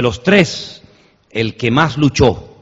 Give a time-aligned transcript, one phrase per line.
[0.00, 0.80] de los tres,
[1.30, 2.56] el que más luchó,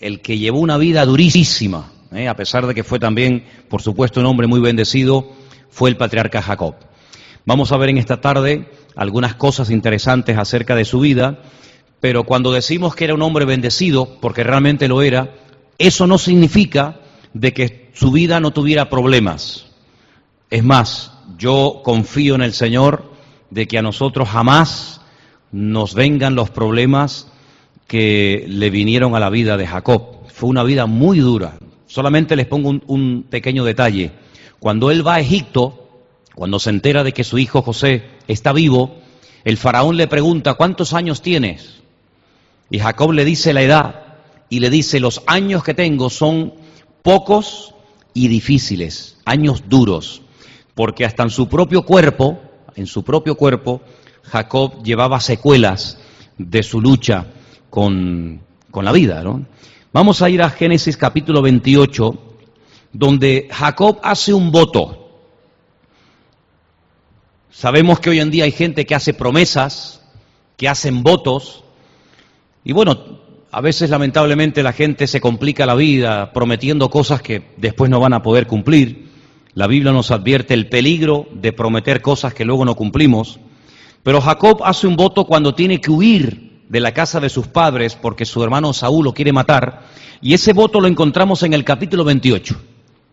[0.00, 2.26] el que llevó una vida durísima, ¿eh?
[2.26, 5.30] a pesar de que fue también, por supuesto, un hombre muy bendecido,
[5.70, 6.74] fue el patriarca Jacob.
[7.46, 11.38] Vamos a ver en esta tarde algunas cosas interesantes acerca de su vida,
[12.00, 15.36] pero cuando decimos que era un hombre bendecido, porque realmente lo era,
[15.78, 16.98] eso no significa
[17.34, 19.66] de que su vida no tuviera problemas.
[20.50, 23.12] Es más, yo confío en el Señor
[23.50, 24.99] de que a nosotros jamás
[25.52, 27.28] nos vengan los problemas
[27.86, 30.28] que le vinieron a la vida de Jacob.
[30.28, 31.58] Fue una vida muy dura.
[31.86, 34.12] Solamente les pongo un, pequeño detalle.
[34.60, 35.88] Cuando él va a Egipto,
[36.34, 38.98] cuando se entera de que su hijo José está vivo,
[39.44, 41.80] el faraón le pregunta, ¿cuántos años tienes?
[42.70, 44.04] Y Jacob le dice la edad
[44.48, 46.54] y le dice, los años que tengo son
[47.02, 47.74] pocos
[48.14, 50.22] y difíciles, años duros,
[50.74, 52.38] porque hasta en su propio cuerpo,
[52.76, 53.80] en su propio cuerpo,
[54.24, 55.98] Jacob llevaba secuelas
[56.38, 57.26] de su lucha
[57.68, 58.40] con,
[58.70, 59.22] con la vida.
[59.22, 59.46] ¿no?
[59.92, 62.36] Vamos a ir a Génesis capítulo 28,
[62.92, 64.96] donde Jacob hace un voto.
[67.50, 70.02] Sabemos que hoy en día hay gente que hace promesas,
[70.56, 71.64] que hacen votos,
[72.64, 77.90] y bueno, a veces lamentablemente la gente se complica la vida prometiendo cosas que después
[77.90, 79.10] no van a poder cumplir.
[79.54, 83.40] La Biblia nos advierte el peligro de prometer cosas que luego no cumplimos.
[84.02, 87.96] Pero Jacob hace un voto cuando tiene que huir de la casa de sus padres
[87.96, 89.86] porque su hermano Saúl lo quiere matar.
[90.22, 92.60] Y ese voto lo encontramos en el capítulo 28.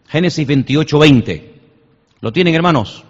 [0.07, 1.53] Génesis 28, 20.
[2.21, 3.03] ¿Lo tienen hermanos?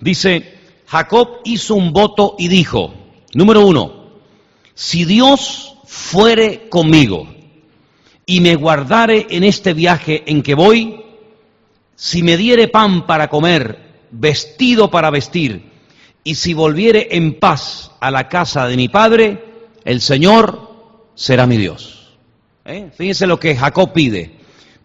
[0.00, 2.92] Dice, Jacob hizo un voto y dijo,
[3.34, 4.10] número uno,
[4.74, 7.26] si Dios fuere conmigo
[8.26, 11.02] y me guardare en este viaje en que voy,
[11.94, 15.75] si me diere pan para comer, vestido para vestir,
[16.26, 19.44] y si volviere en paz a la casa de mi padre,
[19.84, 22.16] el Señor será mi Dios.
[22.64, 22.90] ¿Eh?
[22.96, 24.32] Fíjense lo que Jacob pide.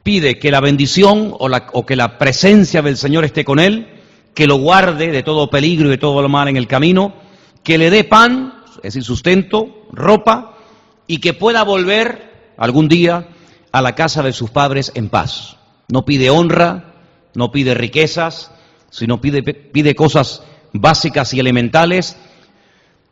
[0.04, 3.88] Pide que la bendición o, que la presencia del Señor esté con él,
[4.36, 7.16] que lo guarde de todo peligro y de todo lo mal en el camino,
[7.64, 10.60] que le dé pan, es decir, sustento, ropa,
[11.08, 13.30] y que pueda volver algún día
[13.72, 15.58] a la casa de sus padres en paz.
[15.88, 16.94] No pide honra,
[17.34, 18.52] no pide riquezas,
[18.92, 22.18] sino pide cosas básicas y elementales.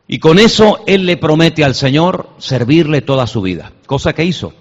[0.06, 4.52] Y con eso él le promete al Señor servirle toda su vida, cosa que hizo.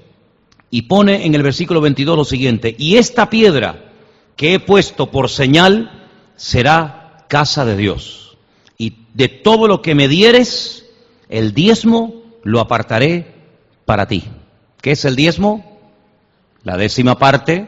[0.70, 3.92] Y pone en el versículo 22 lo siguiente, y esta piedra
[4.36, 8.38] que he puesto por señal será casa de Dios.
[8.78, 10.86] Y de todo lo que me dieres,
[11.28, 13.36] el diezmo lo apartaré
[13.86, 14.24] para ti.
[14.82, 15.80] ¿Qué es el diezmo?
[16.64, 17.68] La décima parte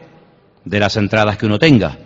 [0.64, 1.98] de las entradas que uno tenga.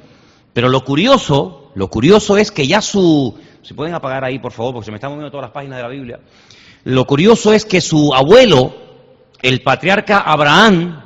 [0.52, 4.72] Pero lo curioso, lo curioso es que ya su, si pueden apagar ahí por favor,
[4.72, 6.20] porque se me están moviendo todas las páginas de la Biblia.
[6.84, 8.74] Lo curioso es que su abuelo,
[9.42, 11.02] el patriarca Abraham,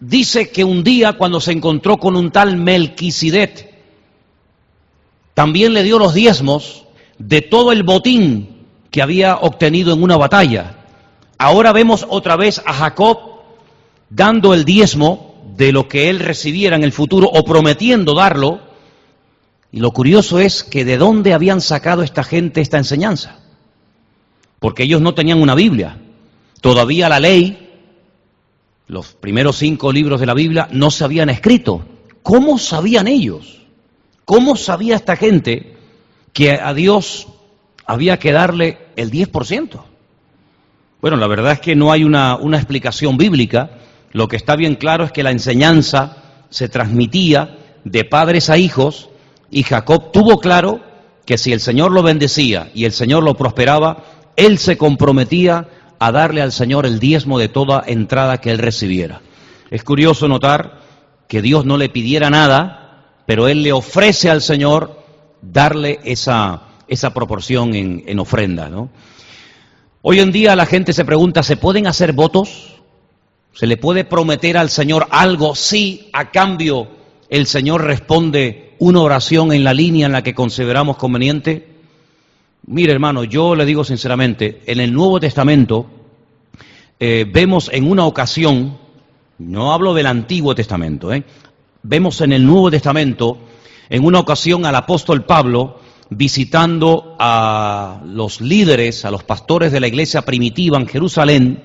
[0.00, 3.70] dice que un día cuando se encontró con un tal Melquisedec,
[5.34, 6.86] también le dio los diezmos
[7.18, 10.86] de todo el botín que había obtenido en una batalla.
[11.36, 13.18] Ahora vemos otra vez a Jacob
[14.08, 18.71] dando el diezmo de lo que él recibiera en el futuro o prometiendo darlo.
[19.72, 23.40] Y lo curioso es que de dónde habían sacado esta gente esta enseñanza.
[24.60, 25.98] Porque ellos no tenían una Biblia.
[26.60, 27.70] Todavía la ley,
[28.86, 31.84] los primeros cinco libros de la Biblia, no se habían escrito.
[32.22, 33.62] ¿Cómo sabían ellos?
[34.24, 35.76] ¿Cómo sabía esta gente
[36.32, 37.26] que a Dios
[37.86, 39.82] había que darle el 10%.
[41.00, 43.70] Bueno, la verdad es que no hay una, una, explicación bíblica.
[44.12, 46.16] Lo que está bien claro es que la enseñanza
[46.48, 49.08] se transmitía de padres a hijos
[49.52, 50.80] y Jacob tuvo claro
[51.26, 54.02] que si el Señor lo bendecía y el Señor lo prosperaba,
[54.34, 55.68] él se comprometía
[55.98, 59.20] a darle al Señor el diezmo de toda entrada que él recibiera.
[59.70, 60.80] Es curioso notar
[61.28, 64.98] que Dios no le pidiera nada, pero él le ofrece al Señor
[65.42, 68.70] darle esa, esa proporción en, ofrenda.
[68.70, 68.88] ¿no?
[70.00, 72.80] Hoy en día la gente se pregunta, ¿se pueden hacer votos?
[73.52, 76.88] ¿Se le puede prometer al Señor algo si a cambio
[77.28, 81.68] el Señor responde una oración en la línea en la que consideramos conveniente?
[82.66, 85.86] Mire hermano, yo le digo sinceramente, en el Nuevo Testamento
[86.98, 88.76] eh, vemos en una ocasión,
[89.38, 91.22] no hablo del Antiguo Testamento, eh,
[91.84, 93.38] vemos en el Nuevo Testamento,
[93.88, 95.78] en una ocasión al apóstol Pablo
[96.10, 101.62] visitando a los líderes, a los pastores de la iglesia primitiva en Jerusalén,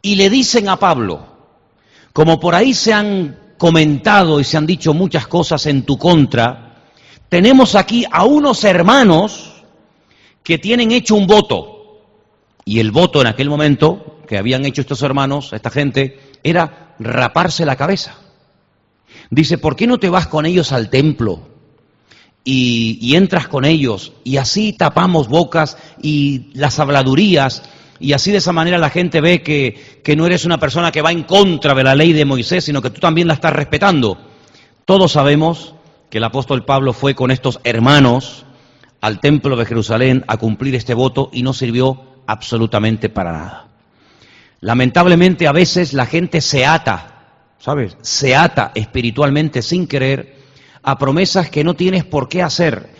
[0.00, 1.26] y le dicen a Pablo,
[2.12, 6.72] como por ahí se han comentado y se han dicho muchas cosas en tu contra,
[7.28, 9.64] tenemos aquí a unos hermanos
[10.42, 11.68] que tienen hecho un voto.
[12.64, 17.66] Y el voto en aquel momento que habían hecho estos hermanos, esta gente, era raparse
[17.66, 18.16] la cabeza.
[19.30, 21.48] Dice, ¿por qué no te vas con ellos al templo
[22.44, 27.62] y, y entras con ellos y así tapamos bocas y las habladurías
[28.02, 31.02] y así de esa manera la gente ve que, que, no eres una persona que
[31.02, 34.18] va en contra de la ley de Moisés, sino que tú también la estás respetando.
[34.84, 35.74] Todos sabemos
[36.10, 38.44] que el apóstol Pablo fue con estos hermanos
[39.00, 43.68] al templo de Jerusalén a cumplir este voto y no sirvió absolutamente para nada.
[44.60, 47.28] Lamentablemente a veces la gente se ata,
[47.58, 47.96] ¿sabes?
[48.02, 50.36] Se ata espiritualmente sin querer
[50.82, 52.90] a promesas que no tienes por qué hacer.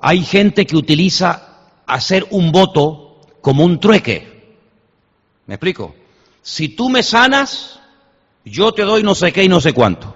[0.00, 1.48] Hay gente que utiliza
[1.86, 4.35] hacer un voto como un trueque.
[5.46, 5.94] ¿Me explico?
[6.42, 7.80] Si tú me sanas,
[8.44, 10.14] yo te doy no sé qué y no sé cuánto.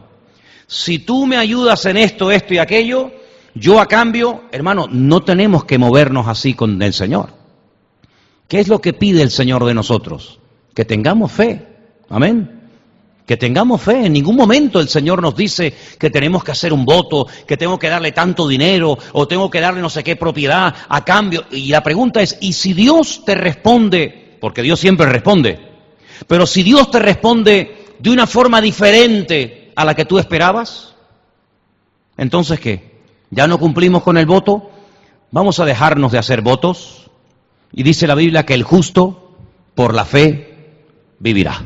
[0.67, 3.11] Si tú me ayudas en esto, esto y aquello,
[3.55, 7.31] yo a cambio, hermano, no tenemos que movernos así con el Señor.
[8.47, 10.39] ¿Qué es lo que pide el Señor de nosotros?
[10.75, 11.67] Que tengamos fe.
[12.09, 12.69] Amén.
[13.27, 14.07] Que tengamos fe.
[14.07, 17.79] En ningún momento el Señor nos dice que tenemos que hacer un voto, que tengo
[17.79, 21.45] que darle tanto dinero o tengo que darle no sé qué propiedad a cambio.
[21.51, 24.30] Y la pregunta es, ¿y si Dios te responde?
[24.41, 25.59] Porque Dios siempre responde.
[26.27, 30.95] Pero si Dios te responde de una forma diferente a la que tú esperabas,
[32.17, 32.91] entonces ¿qué?
[33.31, 34.71] ¿Ya no cumplimos con el voto?
[35.31, 37.11] ¿Vamos a dejarnos de hacer votos?
[37.73, 39.37] Y dice la Biblia que el justo
[39.75, 40.85] por la fe
[41.19, 41.63] vivirá.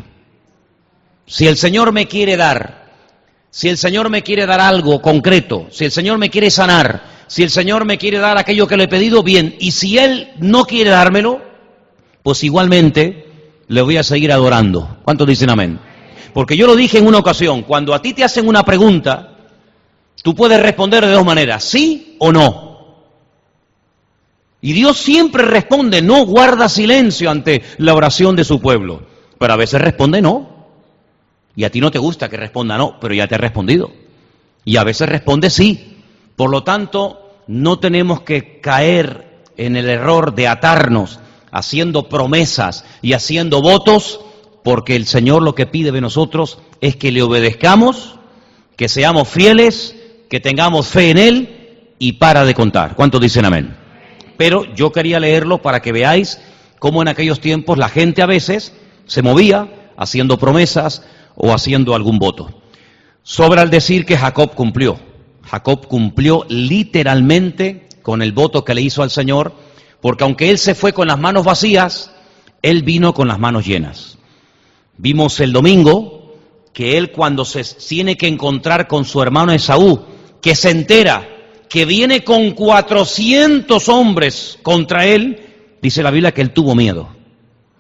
[1.27, 2.93] Si el Señor me quiere dar,
[3.51, 7.43] si el Señor me quiere dar algo concreto, si el Señor me quiere sanar, si
[7.43, 9.57] el Señor me quiere dar aquello que le he pedido, bien.
[9.59, 11.41] Y si Él no quiere dármelo,
[12.25, 13.27] pues igualmente
[13.69, 14.97] le voy a seguir adorando.
[15.05, 15.79] ¿Cuántos dicen amén?
[16.33, 19.37] Porque yo lo dije en una ocasión, cuando a ti te hacen una pregunta,
[20.23, 23.05] tú puedes responder de dos maneras, sí o no.
[24.63, 29.03] Y Dios siempre responde, no guarda silencio ante la oración de su pueblo.
[29.39, 30.49] Pero a veces responde no.
[31.55, 33.93] Y a ti no te gusta que responda no, pero ya te ha respondido.
[34.65, 35.99] Y a veces responde sí.
[36.37, 41.21] Por lo tanto, no tenemos que caer en el error de atarnos
[41.55, 44.21] haciendo promesas y haciendo votos,
[44.63, 48.17] porque el Señor lo que pide de nosotros es que le obedezcamos,
[48.77, 49.97] que seamos fieles,
[50.29, 52.95] que tengamos fe en Él y para de contar.
[52.95, 53.85] ¿Cuántos dicen amén?
[54.37, 56.41] pero yo quería leerlo para que veáis
[56.79, 58.75] cómo en aquellos tiempos la gente a veces
[59.07, 61.03] se movía haciendo promesas
[61.37, 62.63] o haciendo algún voto.
[63.23, 64.99] Sobra el decir que Jacob cumplió.
[65.43, 69.55] Jacob cumplió literalmente con el voto que le hizo al Señor,
[70.05, 72.11] porque aunque él se fue con las manos vacías,
[72.61, 74.19] él vino con las manos llenas.
[74.99, 76.35] Vimos el domingo
[76.75, 80.05] que él cuando se tiene que encontrar con su hermano Esaú,
[80.43, 81.27] que se entera
[81.71, 85.41] que viene con 400 hombres contra él,
[85.81, 87.09] dice la Biblia que él tuvo miedo.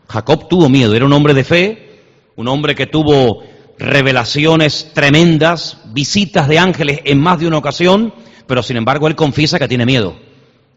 [0.08, 2.00] Jacob tuvo miedo, era un hombre de fe,
[2.36, 3.42] un hombre que tuvo
[3.78, 8.14] revelaciones tremendas, visitas de ángeles en más de una ocasión,
[8.46, 10.16] pero sin embargo él confiesa que tiene miedo.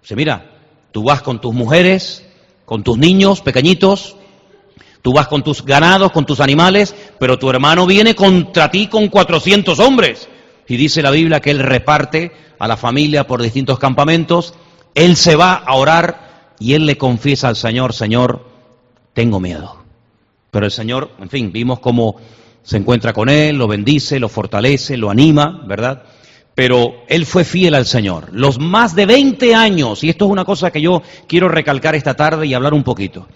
[0.02, 0.57] Dice, mira,
[0.98, 2.26] tú vas con tus mujeres,
[2.66, 4.16] con tus niños pequeñitos,
[5.04, 9.08] tú vas con tus ganados, con tus animales, pero tu hermano viene contra ti con
[9.08, 10.28] 400 hombres.
[10.68, 14.56] Y dice la Biblia que él reparte a la familia por distintos campamentos,
[14.96, 18.44] él se va a orar y él le confiesa al Señor, Señor,
[19.14, 19.84] tengo miedo.
[20.50, 22.16] Pero el Señor, en fin, vimos cómo
[22.64, 26.06] se encuentra con él, lo bendice, lo fortalece, lo anima, ¿verdad?
[26.58, 28.30] Pero él fue fiel al Señor.
[28.32, 32.16] Los más de 20 años, y esto es una cosa que yo quiero recalcar esta
[32.16, 33.28] tarde y hablar un poquito.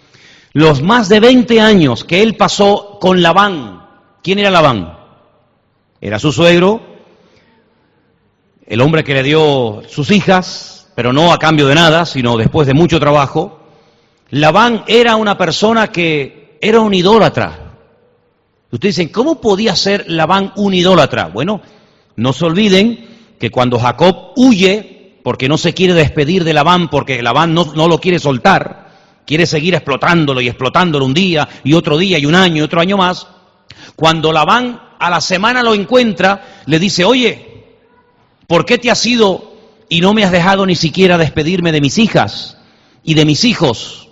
[0.53, 3.85] Los más de 20 años que él pasó con Labán.
[4.23, 4.97] ¿Quién era Labán?
[6.01, 6.81] Era su suegro,
[8.65, 12.65] el hombre que le dio sus hijas, pero no a cambio de nada, sino después
[12.65, 13.59] de mucho trabajo,
[14.31, 17.75] Labán era una persona que era un idólatra.
[18.71, 21.27] Ustedes dicen, ¿cómo podía ser Labán un idólatra?
[21.27, 21.61] Bueno,
[22.15, 23.10] no se olviden
[23.41, 27.89] que cuando Jacob huye, porque no se quiere despedir de Labán, porque Labán no, no
[27.89, 28.91] lo quiere soltar,
[29.25, 32.79] quiere seguir explotándolo y explotándolo un día y otro día y un año y otro
[32.79, 33.27] año más,
[33.97, 37.51] cuando Labán a la semana lo encuentra, le dice, oye,
[38.51, 39.55] ¿Por qué te has ido
[39.87, 42.57] y no me has dejado ni siquiera despedirme de mis hijas
[43.01, 44.09] y de mis hijos?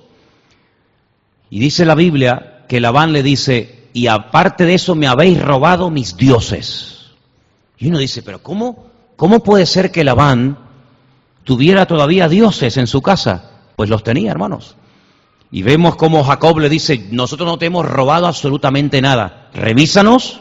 [1.49, 5.89] Y dice la Biblia que Labán le dice, y aparte de eso me habéis robado
[5.89, 7.07] mis dioses.
[7.77, 8.88] Y uno dice, pero ¿cómo,
[9.19, 10.57] cómo puede ser que Labán
[11.43, 13.51] tuviera todavía dioses en su casa?
[13.75, 14.77] Pues los tenía, hermanos.
[15.51, 19.49] Y vemos cómo Jacob le dice, nosotros no te hemos robado absolutamente nada.
[19.53, 20.39] Revísanos,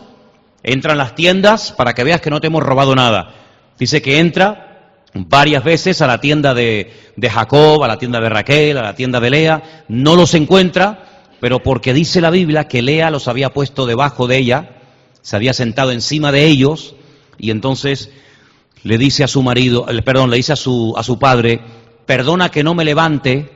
[0.63, 3.35] entra en las tiendas para que veas que no te hemos robado nada.
[3.81, 8.29] Dice que entra varias veces a la tienda de, de, Jacob, a la tienda de
[8.29, 12.83] Raquel, a la tienda de Lea, no los encuentra, pero porque dice la Biblia que
[12.83, 14.77] Lea los había puesto debajo de ella,
[15.21, 16.95] se había sentado encima de ellos,
[17.39, 18.13] y entonces
[18.83, 21.61] le dice a su marido, perdón, le dice a su, a su padre,
[22.07, 23.53] perdona que no me levante,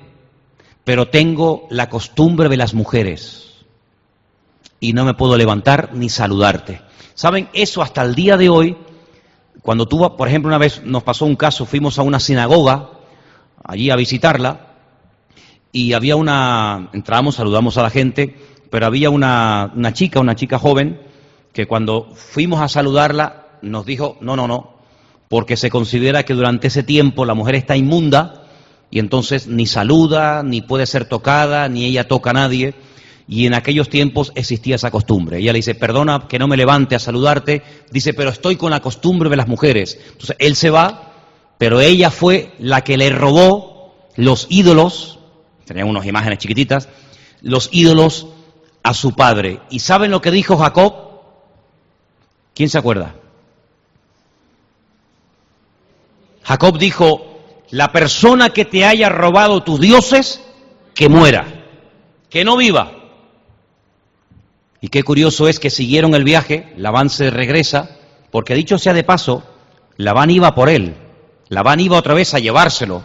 [0.84, 3.64] pero tengo la costumbre de las mujeres
[4.80, 6.82] y no me puedo levantar ni saludarte.
[7.14, 7.48] ¿Saben?
[7.52, 8.76] Eso hasta el día de hoy,
[9.62, 12.90] cuando tú, por ejemplo, una vez nos pasó un caso, fuimos a una sinagoga,
[13.62, 14.72] allí a visitarla,
[15.70, 18.36] y había una, entramos, saludamos a la gente,
[18.70, 21.00] pero había una, una chica, una chica joven,
[21.52, 24.71] que cuando fuimos a saludarla nos dijo, no, no, no,
[25.32, 28.42] porque se considera que durante ese tiempo la mujer está inmunda
[28.90, 32.74] y entonces ni saluda, ni puede ser tocada, ni ella toca a nadie.
[33.26, 35.38] Y en aquellos tiempos existía esa costumbre.
[35.38, 37.62] Ella le dice, perdona que no me levante a saludarte.
[37.90, 39.98] Dice, pero estoy con la costumbre de las mujeres.
[40.06, 41.14] Entonces él se va,
[41.56, 45.18] pero ella fue la que le robó los ídolos,
[45.64, 46.90] tenían unas imágenes chiquititas,
[47.40, 48.26] los ídolos
[48.82, 49.60] a su padre.
[49.70, 50.92] ¿Y saben lo que dijo Jacob?
[52.52, 53.14] ¿Quién se acuerda?
[56.52, 57.38] Jacob dijo,
[57.70, 60.42] la persona que te haya robado tus dioses,
[60.94, 61.46] que muera,
[62.28, 62.92] que no viva.
[64.82, 67.96] Y qué curioso es que siguieron el viaje, Labán se regresa,
[68.30, 69.42] porque dicho sea de paso,
[69.96, 70.94] Labán iba por él,
[71.48, 73.02] Labán iba otra vez a llevárselo.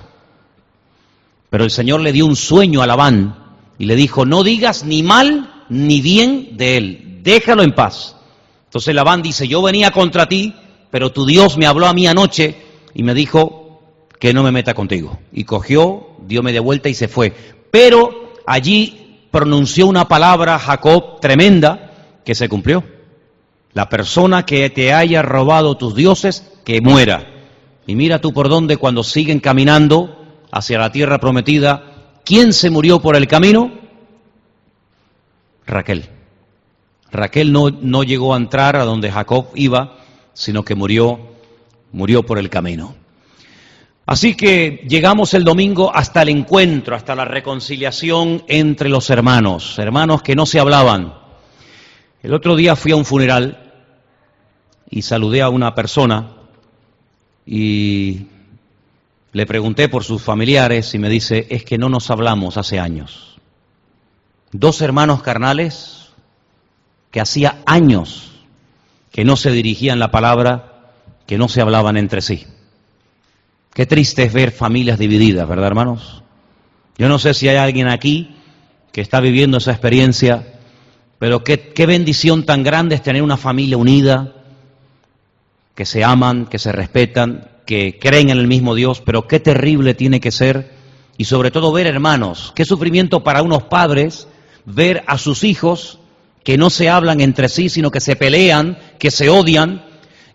[1.50, 5.04] Pero el Señor le dio un sueño a Labán y le dijo, no digas ni
[5.04, 8.18] mal ni bien de él, déjalo en paz.
[8.66, 10.54] Entonces Labán dice, yo venía contra ti,
[10.92, 12.67] pero tu Dios me habló a mí anoche
[12.98, 13.80] y me dijo
[14.20, 15.20] que no me meta contigo.
[15.32, 17.32] Y cogió, dio media vuelta y se fue.
[17.70, 21.92] Pero allí pronunció una palabra, Jacob, tremenda,
[22.26, 22.84] que se cumplió.
[23.74, 27.24] La persona que te haya robado tus dioses, que muera.
[27.86, 31.84] Y mira tú por dónde cuando siguen caminando hacia la tierra prometida,
[32.26, 33.74] ¿quién se murió por el camino?
[35.68, 36.10] Raquel.
[37.12, 40.00] Raquel no, no llegó a entrar a donde Jacob iba,
[40.34, 41.37] sino que murió,
[41.92, 42.96] murió por el camino.
[44.06, 50.22] Así que llegamos el domingo hasta el encuentro, hasta la reconciliación entre los hermanos, hermanos
[50.22, 51.14] que no se hablaban.
[52.24, 53.74] El otro día fui a un funeral
[54.90, 56.38] y saludé a una persona
[57.46, 58.28] y
[59.34, 63.38] le pregunté por sus familiares y me dice, es que no nos hablamos hace años.
[64.52, 66.14] Dos hermanos carnales
[67.12, 68.32] que hacía años
[69.12, 70.67] que no se dirigían la palabra,
[71.28, 72.48] que no se hablaban entre sí.
[73.74, 76.24] Qué triste es ver familias divididas, ¿verdad, hermanos?
[76.98, 78.36] Yo no sé si hay alguien aquí
[78.92, 80.56] que está viviendo esa experiencia,
[81.20, 84.34] pero qué, bendición tan grande es tener una familia unida,
[85.76, 89.94] que se aman, que se respetan, que creen en el mismo Dios, pero qué terrible
[89.94, 90.72] tiene que ser,
[91.18, 94.28] y sobre todo ver hermanos, qué sufrimiento para unos padres
[94.66, 96.00] ver a sus hijos
[96.44, 99.84] que no se hablan entre sí, sino que se pelean, que se odian,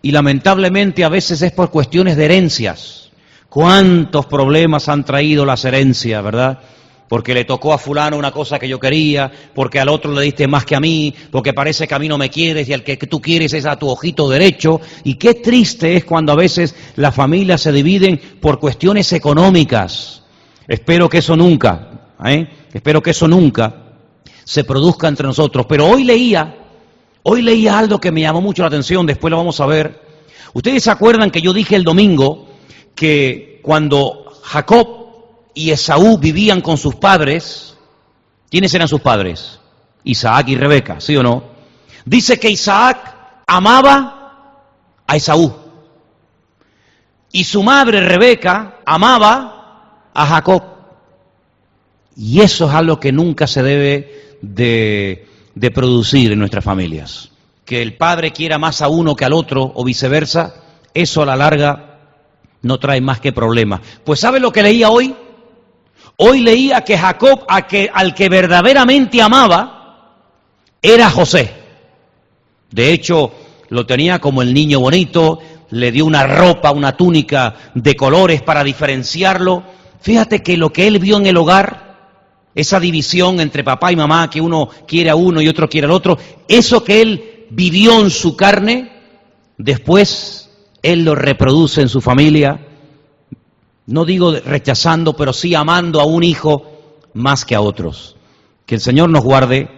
[0.03, 3.11] y lamentablemente a veces es por cuestiones de herencias.
[3.49, 6.59] ¿Cuántos problemas han traído las herencias, verdad?
[7.09, 10.49] Porque le tocó a fulano una cosa que yo quería, porque al otro le diste
[10.49, 12.97] más que a mí, porque parece que a mí no me quieres y al que
[12.97, 14.81] tú quieres es a tu ojito derecho.
[15.05, 20.23] Y qué triste es cuando a veces las familias se dividen por cuestiones económicas.
[20.67, 22.49] Espero que eso nunca, ¿eh?
[22.73, 23.83] espero que eso nunca
[24.45, 25.67] se produzca entre nosotros.
[25.69, 26.62] Pero hoy leía,
[27.23, 30.01] hoy leía algo que me llamó mucho la atención, después lo vamos a ver.
[30.53, 32.49] Ustedes se acuerdan que yo dije el domingo
[32.95, 34.89] que cuando Jacob
[35.55, 37.77] y Esaú vivían con sus padres,
[38.51, 39.59] ¿quiénes eran sus padres?
[40.05, 41.45] Isaac y Rebeca, ¿sí o no?
[42.05, 44.63] Dice que Isaac amaba
[45.07, 45.63] a Esaú
[47.33, 50.63] y su madre Rebeca amaba a Jacob.
[52.15, 57.31] Y eso es algo que nunca se debe de, de producir en nuestras familias.
[57.65, 60.55] Que el padre quiera más a uno que al otro o viceversa,
[60.95, 61.99] eso a la larga
[62.63, 63.81] no trae más que problemas.
[64.05, 65.15] Pues ¿sabe lo que leía hoy?
[66.17, 70.29] Hoy leía que Jacob, a que, al que verdaderamente amaba,
[70.81, 71.53] era José.
[72.71, 73.33] De hecho,
[73.69, 75.39] lo tenía como el niño bonito,
[75.71, 79.63] le dio una ropa, una túnica de colores para diferenciarlo.
[80.01, 81.92] Fíjate que lo que él vio en el hogar,
[82.55, 85.93] esa división entre papá y mamá, que uno quiere a uno y otro quiere al
[85.93, 86.19] otro,
[86.49, 88.93] eso que él vivió en su carne,
[89.59, 90.51] después
[90.83, 92.67] él lo reproduce en su familia,
[93.87, 96.73] no digo rechazando, pero sí amando a un hijo
[97.15, 98.17] más que a otros.
[98.67, 99.69] Que el Señor nos guarde,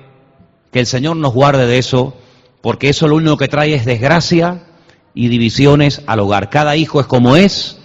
[0.71, 2.15] que el Señor nos guarde de eso,
[2.61, 4.67] porque eso lo único que trae es desgracia
[5.15, 6.51] y divisiones al hogar.
[6.51, 7.79] Cada hijo es como es,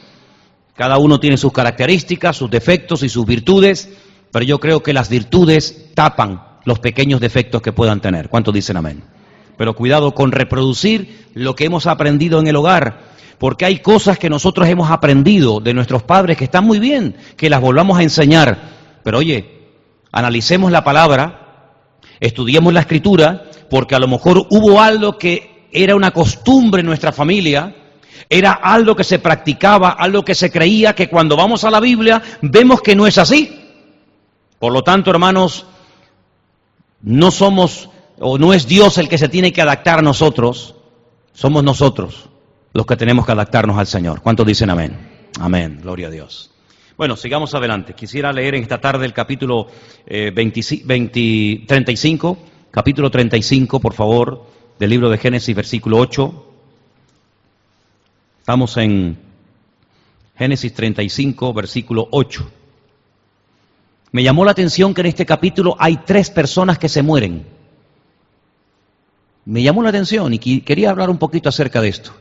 [0.76, 3.90] Cada uno tiene sus características, sus defectos y sus virtudes,
[4.32, 8.30] pero yo creo que las virtudes tapan los pequeños defectos que puedan tener.
[8.30, 9.04] ¿Cuántos dicen amén?
[9.58, 14.30] Pero cuidado con reproducir lo que hemos aprendido en el hogar, porque hay cosas que
[14.30, 18.58] nosotros hemos aprendido de nuestros padres que están muy bien, que las volvamos a enseñar.
[19.04, 19.68] Pero oye,
[20.12, 21.74] analicemos la palabra,
[22.20, 27.12] estudiemos la escritura, porque a lo mejor hubo algo que era una costumbre en nuestra
[27.12, 27.76] familia,
[28.30, 32.22] era algo que se practicaba, algo que se creía, que cuando vamos a la Biblia
[32.42, 33.59] vemos que no es así.
[34.60, 35.66] Por lo tanto, hermanos,
[37.02, 37.90] no somos
[38.20, 40.76] o no es Dios el que se tiene que adaptar a nosotros,
[41.34, 42.30] somos nosotros
[42.74, 44.22] los que tenemos que adaptarnos al Señor.
[44.22, 45.30] ¿Cuántos dicen amén?
[45.40, 46.52] Amén, gloria a Dios.
[46.98, 47.94] Bueno, sigamos adelante.
[47.94, 49.68] Quisiera leer en esta tarde el capítulo
[50.06, 52.38] 35, eh,
[52.72, 54.46] capítulo 35, por favor,
[54.78, 56.46] del libro de Génesis, versículo 8.
[58.40, 59.18] Estamos en
[60.38, 62.52] Génesis 35, versículo 8.
[64.12, 67.46] Me llamó la atención que en este capítulo hay tres personas que se mueren.
[69.46, 72.12] Me llamó la atención y quería hablar un poquito acerca de esto.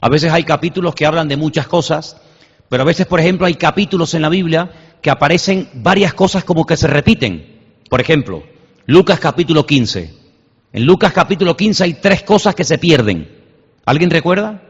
[0.00, 2.20] A veces hay capítulos que hablan de muchas cosas,
[2.68, 4.70] pero a veces, por ejemplo, hay capítulos en la Biblia
[5.00, 7.60] que aparecen varias cosas como que se repiten.
[7.88, 8.42] Por ejemplo,
[8.86, 10.14] Lucas capítulo 15.
[10.72, 13.28] En Lucas capítulo 15 hay tres cosas que se pierden.
[13.84, 14.62] ¿Alguien recuerda?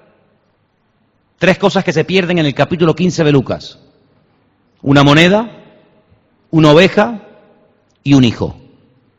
[1.39, 3.79] Tres cosas que se pierden en el capítulo 15 de Lucas.
[4.83, 5.62] Una moneda,
[6.53, 7.21] una oveja
[8.05, 8.55] y un hijo.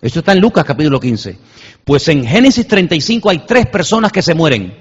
[0.01, 1.37] Esto está en Lucas capítulo 15.
[1.83, 4.73] Pues en Génesis 35 hay tres personas que se mueren.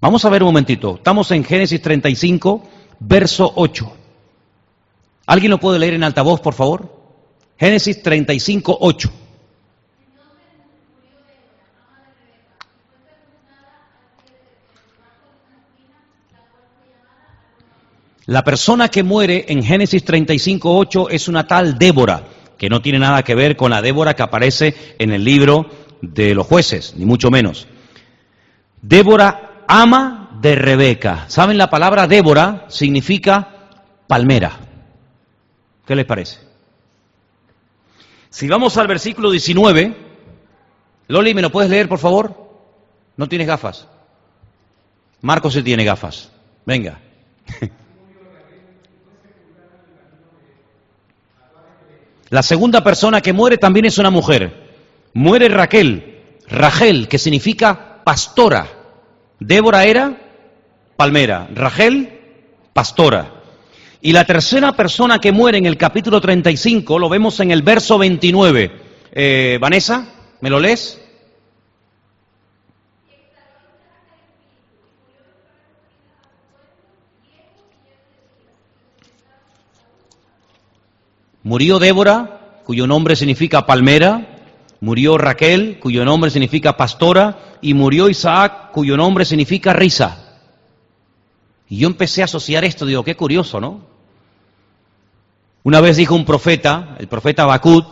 [0.00, 0.96] Vamos a ver un momentito.
[0.96, 2.62] Estamos en Génesis 35,
[3.00, 3.92] verso 8.
[5.26, 6.92] ¿Alguien lo puede leer en altavoz, por favor?
[7.56, 9.12] Génesis 35, 8.
[18.26, 22.24] La persona que muere en Génesis 35.8 es una tal Débora,
[22.58, 25.70] que no tiene nada que ver con la Débora que aparece en el libro
[26.02, 27.68] de los jueces, ni mucho menos.
[28.82, 31.26] Débora ama de Rebeca.
[31.28, 33.68] ¿Saben la palabra Débora significa
[34.08, 34.58] palmera?
[35.86, 36.40] ¿Qué les parece?
[38.28, 39.96] Si vamos al versículo 19,
[41.06, 42.50] Loli, ¿me lo puedes leer, por favor?
[43.16, 43.86] No tienes gafas.
[45.20, 46.32] Marcos sí tiene gafas.
[46.64, 47.00] Venga.
[52.30, 54.52] La segunda persona que muere también es una mujer.
[55.12, 58.66] Muere Raquel, Rachel, que significa pastora.
[59.38, 60.16] Débora era
[60.96, 62.20] palmera, Rachel,
[62.72, 63.32] pastora.
[64.00, 67.98] Y la tercera persona que muere en el capítulo 35 lo vemos en el verso
[67.98, 68.72] 29.
[69.12, 70.06] Eh, Vanessa,
[70.40, 71.00] ¿me lo lees?
[81.46, 84.40] Murió Débora, cuyo nombre significa palmera,
[84.80, 90.40] murió Raquel, cuyo nombre significa pastora, y murió Isaac, cuyo nombre significa risa.
[91.68, 93.82] Y yo empecé a asociar esto, digo, qué curioso, ¿no?
[95.62, 97.86] Una vez dijo un profeta, el profeta Bakut,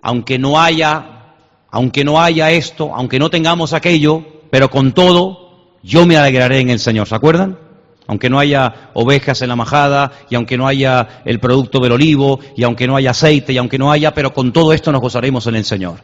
[0.00, 1.34] aunque no haya,
[1.72, 6.70] aunque no haya esto, aunque no tengamos aquello, pero con todo, yo me alegraré en
[6.70, 7.58] el Señor, ¿se acuerdan?
[8.06, 12.40] Aunque no haya ovejas en la majada, y aunque no haya el producto del olivo,
[12.56, 15.46] y aunque no haya aceite, y aunque no haya, pero con todo esto nos gozaremos
[15.46, 16.00] en el Señor.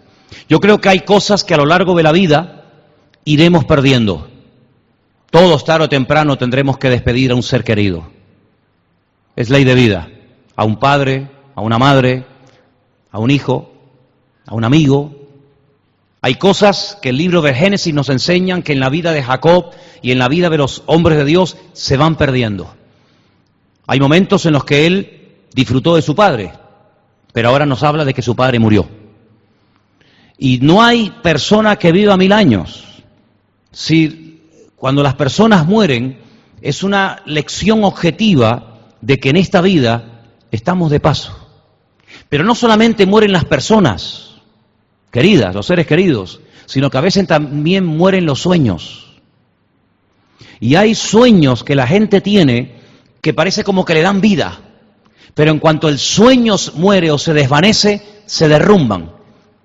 [0.49, 2.65] Yo creo que hay cosas que a lo largo de la vida
[3.25, 4.29] iremos perdiendo.
[5.31, 8.11] Todos tarde o temprano tendremos que despedir a un ser querido.
[9.37, 10.09] Es ley de vida.
[10.57, 12.25] A un padre, a una madre,
[13.11, 13.73] a un hijo,
[14.47, 15.18] a un amigo,
[16.21, 19.71] hay cosas que el libro de Génesis nos enseñan que en la vida de Jacob
[20.03, 22.75] y en la vida de los hombres de Dios se van perdiendo.
[23.87, 26.53] Hay momentos en los que él disfrutó de su padre,
[27.33, 28.89] pero ahora nos habla de que su padre murió.
[30.39, 33.03] Y no hay persona que viva mil años.
[33.71, 34.43] Si
[34.77, 36.19] cuando las personas mueren
[36.61, 41.37] es una lección objetiva de que en esta vida estamos de paso.
[42.29, 44.28] Pero no solamente mueren las personas,
[45.11, 49.17] queridas, los seres queridos, sino que a veces también mueren los sueños.
[50.61, 52.77] Y hay sueños que la gente tiene
[53.21, 54.61] que parece como que le dan vida,
[55.35, 59.13] pero en cuanto el sueño muere o se desvanece, se derrumban.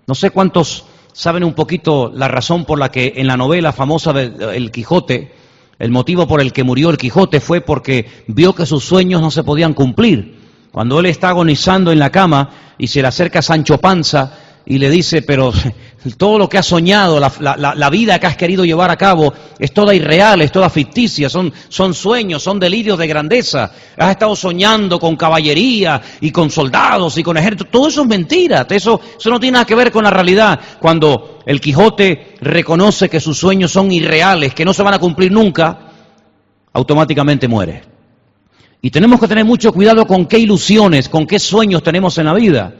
[0.05, 4.13] No sé cuántos saben un poquito la razón por la que en la novela famosa
[4.13, 5.33] de El Quijote,
[5.79, 9.31] el motivo por el que murió el Quijote fue porque vio que sus sueños no
[9.31, 10.39] se podían cumplir.
[10.71, 14.89] Cuando él está agonizando en la cama y se le acerca Sancho Panza y le
[14.89, 15.51] dice, pero
[16.17, 19.93] todo lo que has soñado, la, vida que has querido llevar a cabo, es toda
[19.93, 21.51] irreal, es toda ficticia, son,
[21.93, 23.71] sueños, son delirios de grandeza.
[23.97, 28.65] Has estado soñando con caballería y con soldados y con ejércitos, todo eso es mentira,
[28.69, 30.59] eso, eso no tiene nada que ver con la realidad.
[30.79, 35.31] Cuando el Quijote reconoce que sus sueños son irreales, que no se van a cumplir
[35.31, 35.77] nunca,
[36.71, 37.83] automáticamente muere.
[38.81, 42.33] Y tenemos que tener mucho cuidado con qué ilusiones, con qué sueños tenemos en la
[42.33, 42.75] vida.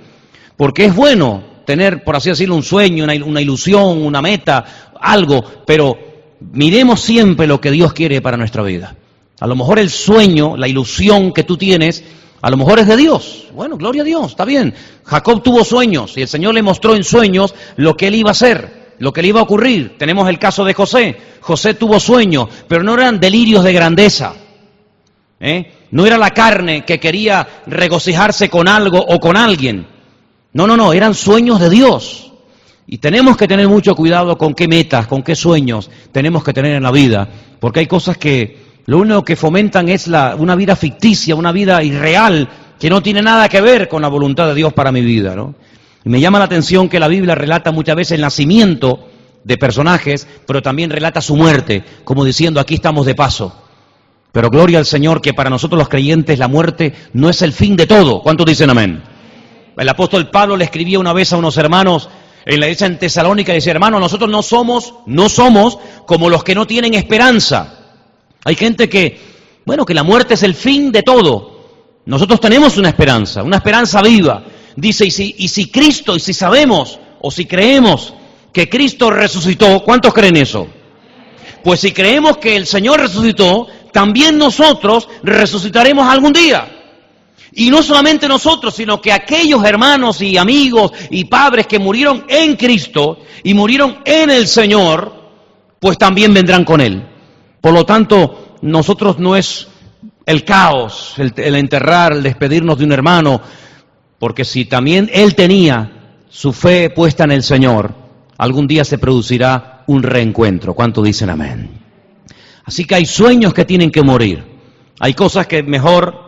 [0.58, 5.98] Porque es bueno tener, por así decirlo, un sueño, una, ilusión, una meta, algo, pero
[6.40, 8.96] miremos siempre lo que Dios quiere para nuestra vida.
[9.40, 12.04] A lo mejor el sueño, la ilusión que tú tienes,
[12.42, 13.48] a lo mejor es de Dios.
[13.54, 14.74] Bueno, gloria a Dios, está bien.
[15.04, 18.32] Jacob tuvo sueños y el Señor le mostró en sueños lo que él iba a
[18.32, 19.98] hacer, lo que le iba a ocurrir.
[19.98, 21.18] Tenemos el caso de José.
[21.42, 24.34] José tuvo sueños, pero no eran delirios de grandeza.
[25.40, 25.72] ¿eh?
[25.92, 29.93] No era la carne que quería regocijarse con algo o con alguien.
[30.54, 32.32] No, no, no, eran sueños de Dios.
[32.86, 36.76] Y tenemos que tener mucho cuidado con qué metas, con qué sueños tenemos que tener
[36.76, 37.28] en la vida,
[37.60, 41.82] porque hay cosas que lo único que fomentan es la, una vida ficticia, una vida
[41.82, 45.36] irreal, que no tiene nada que ver con la voluntad de Dios para mi vida.
[45.36, 45.56] ¿no?
[46.04, 49.08] Y me llama la atención que la Biblia relata muchas veces el nacimiento
[49.44, 53.56] de personajes, pero también relata su muerte, como diciendo, aquí estamos de paso.
[54.34, 57.76] Pero gloria al Señor que para nosotros los creyentes la muerte no es el fin
[57.76, 58.22] de todo.
[58.22, 59.13] ¿Cuántos dicen amén?
[59.78, 62.10] El apóstol Pablo le escribía una vez a unos hermanos
[62.46, 66.44] en la iglesia en Tesalónica y decía, hermano, nosotros no somos, no somos como los
[66.44, 67.80] que no tienen esperanza.
[68.44, 69.20] Hay gente que,
[69.66, 71.54] bueno, que la muerte es el fin de todo.
[72.06, 74.44] Nosotros tenemos una esperanza, una esperanza viva.
[74.76, 78.14] Dice, y si, y si Cristo, y si sabemos, o si creemos
[78.52, 80.68] que Cristo resucitó, ¿cuántos creen eso?
[81.64, 86.83] Pues si creemos que el Señor resucitó, también nosotros resucitaremos algún día.
[87.56, 92.56] Y no solamente nosotros, sino que aquellos hermanos y amigos y padres que murieron en
[92.56, 95.14] Cristo y murieron en el Señor,
[95.80, 97.08] pues también vendrán con Él.
[97.62, 99.68] Por lo tanto, nosotros no es
[100.26, 103.42] el caos, el, enterrar, el despedirnos de un hermano,
[104.18, 107.94] porque si también Él tenía su fe puesta en el Señor,
[108.38, 110.74] algún día se producirá un reencuentro.
[110.74, 111.82] ¿Cuánto dicen amén?
[112.66, 114.44] Así que hay sueños que tienen que morir.
[115.00, 116.23] Hay cosas que mejor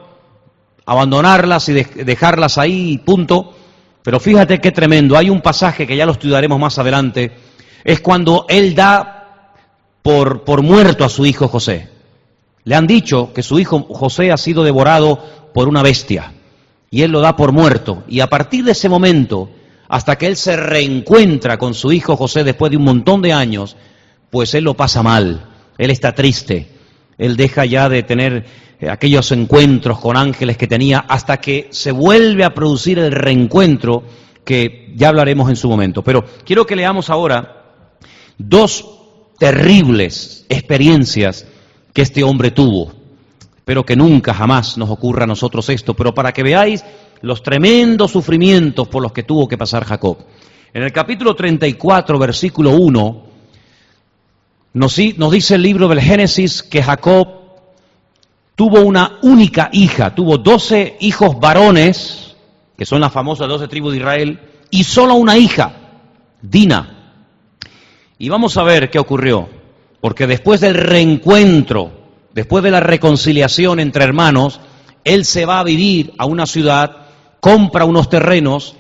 [0.86, 3.56] abandonarlas y dejarlas ahí, punto.
[4.04, 5.18] Pero fíjate qué tremendo.
[5.18, 7.32] Hay un pasaje que ya lo estudiaremos más adelante.
[7.84, 9.54] Es cuando él da
[10.02, 11.90] por, por muerto a su hijo José.
[12.64, 15.20] Le han dicho que su hijo José ha sido devorado
[15.54, 16.34] por una bestia.
[16.92, 18.04] Y él lo da por muerto.
[18.08, 19.50] Y a partir de ese momento,
[19.88, 23.76] hasta que él se reencuentra con su hijo José después de un montón de años,
[24.30, 25.50] pues él lo pasa mal.
[25.78, 26.75] Él está triste.
[27.18, 28.46] Él deja ya de tener
[28.80, 34.04] eh, aquellos encuentros con ángeles que tenía hasta que se vuelve a producir el reencuentro
[34.44, 36.04] que ya hablaremos en su momento.
[36.04, 37.64] Pero quiero que leamos ahora
[38.38, 38.86] dos
[39.38, 41.48] terribles experiencias
[41.94, 42.92] que este hombre tuvo.
[43.58, 46.84] Espero que nunca jamás nos ocurra a nosotros esto, pero para que veáis
[47.22, 50.18] los tremendos sufrimientos por los que tuvo que pasar Jacob.
[50.74, 53.24] En el capítulo 34, versículo 1,
[54.76, 54.98] nos,
[55.32, 57.30] dice el libro del Génesis que Jacob
[58.56, 62.36] tuvo una única hija, tuvo doce hijos varones,
[62.78, 65.78] que son las famosas doce tribus de Israel, y solo una hija,
[66.42, 67.14] Dina.
[68.18, 69.48] Y vamos a ver qué ocurrió,
[70.02, 71.92] porque después del reencuentro,
[72.34, 74.60] después de la reconciliación entre hermanos,
[75.06, 76.98] él se va a vivir a una ciudad,
[77.40, 78.76] compra unos terrenos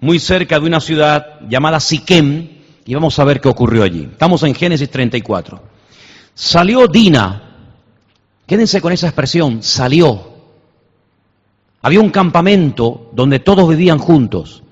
[0.00, 2.55] muy cerca de una ciudad llamada Siquem,
[2.86, 4.08] y vamos a ver qué ocurrió allí.
[4.10, 5.60] Estamos en Génesis 34.
[6.34, 7.46] Salió Dina,
[8.46, 10.34] Quédense con esa expresión, salió.
[11.82, 14.62] Había un campamento donde todos vivían juntos.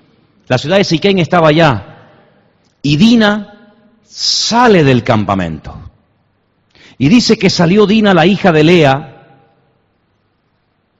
[0.47, 2.09] La ciudad de Siquén estaba allá.
[2.81, 3.73] Y Dina
[4.03, 5.75] sale del campamento.
[6.97, 9.11] Y dice que salió Dina, la hija de Lea,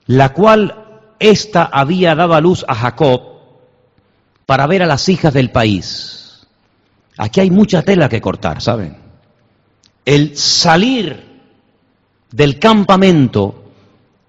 [0.07, 0.85] la cual
[1.19, 3.21] ésta había dado a luz a Jacob
[4.45, 6.24] para ver a las hijas del país.
[7.17, 8.97] Aquí hay mucha tela que cortar, ¿saben?
[10.03, 11.23] El salir
[12.31, 13.63] del campamento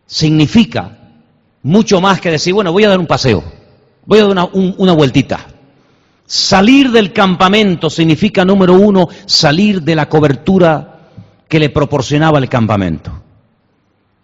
[0.06, 0.96] significa
[1.62, 3.42] mucho más que decir, bueno, voy a dar un paseo,
[4.06, 5.46] voy a dar una, vueltita.
[6.24, 11.10] Salir del campamento significa, número uno, salir de la cobertura
[11.48, 13.22] que le proporcionaba el campamento.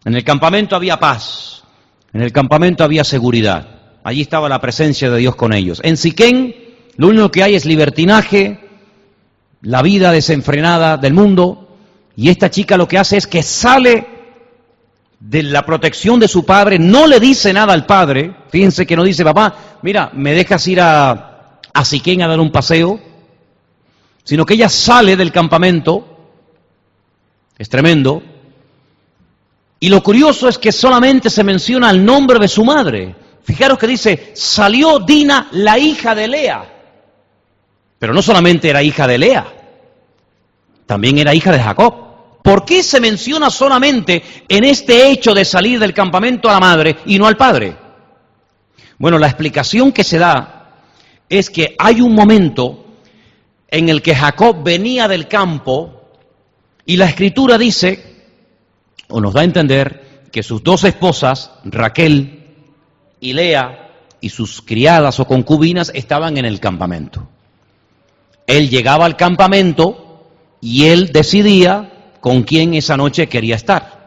[0.05, 1.65] En el campamento había paz,
[2.13, 3.69] en el campamento había seguridad,
[4.05, 5.81] allí estaba la presencia de Dios con ellos.
[5.83, 6.62] En Siquén
[6.97, 8.61] lo único que hay es libertinaje,
[9.63, 11.77] la vida desenfrenada del mundo,
[12.17, 14.07] y esta chica lo que hace es que sale
[15.19, 19.05] de la protección de su padre, no le dice nada al padre, fíjense que no
[19.05, 23.01] dice, papá, mira, me dejas ir a, a Siquén a dar un paseo,
[24.25, 26.07] sino que ella sale del campamento,
[27.57, 28.23] es tremendo,
[29.83, 33.17] y lo curioso es que solamente se menciona el nombre de su madre.
[33.43, 36.72] Fijaros que dice, salió Dina, la hija de Lea.
[38.03, 39.47] Pero no solamente era hija de Lea,
[40.87, 42.43] también era hija de Jacob.
[42.43, 46.97] ¿Por qué se menciona solamente en este hecho de salir del campamento a la madre
[47.07, 47.77] y no al padre?
[48.99, 50.81] Bueno, la explicación que se da
[51.29, 52.87] es que hay un momento
[53.69, 56.03] en el que Jacob venía del campo
[56.85, 58.25] y la escritura dice
[59.11, 62.49] o nos da a entender que sus dos esposas, Raquel
[63.21, 67.29] y Lea, y sus criadas o concubinas estaban en el campamento.
[68.47, 70.29] Él llegaba al campamento
[70.61, 74.03] y él decidía con quién esa noche quería estar.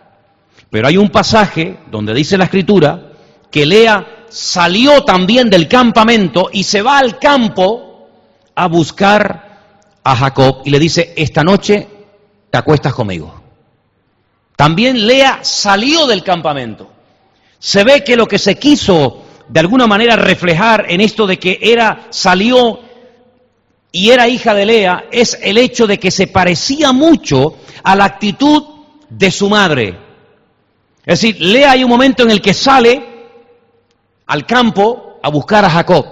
[0.69, 3.11] Pero hay un pasaje donde dice la escritura
[3.51, 8.09] que Lea salió también del campamento y se va al campo
[8.55, 9.45] a buscar
[10.03, 11.87] a Jacob y le dice, esta noche
[12.49, 13.33] te acuestas conmigo.
[14.55, 16.89] También Lea salió del campamento.
[17.59, 21.59] Se ve que lo que se quiso de alguna manera reflejar en esto de que
[21.61, 22.79] era, salió
[23.91, 28.05] y era hija de Lea, es el hecho de que se parecía mucho a la
[28.05, 28.63] actitud
[29.09, 29.97] de su madre.
[31.05, 33.15] Es decir, Lea hay un momento en el que sale
[34.27, 36.05] al campo a buscar a Jacob.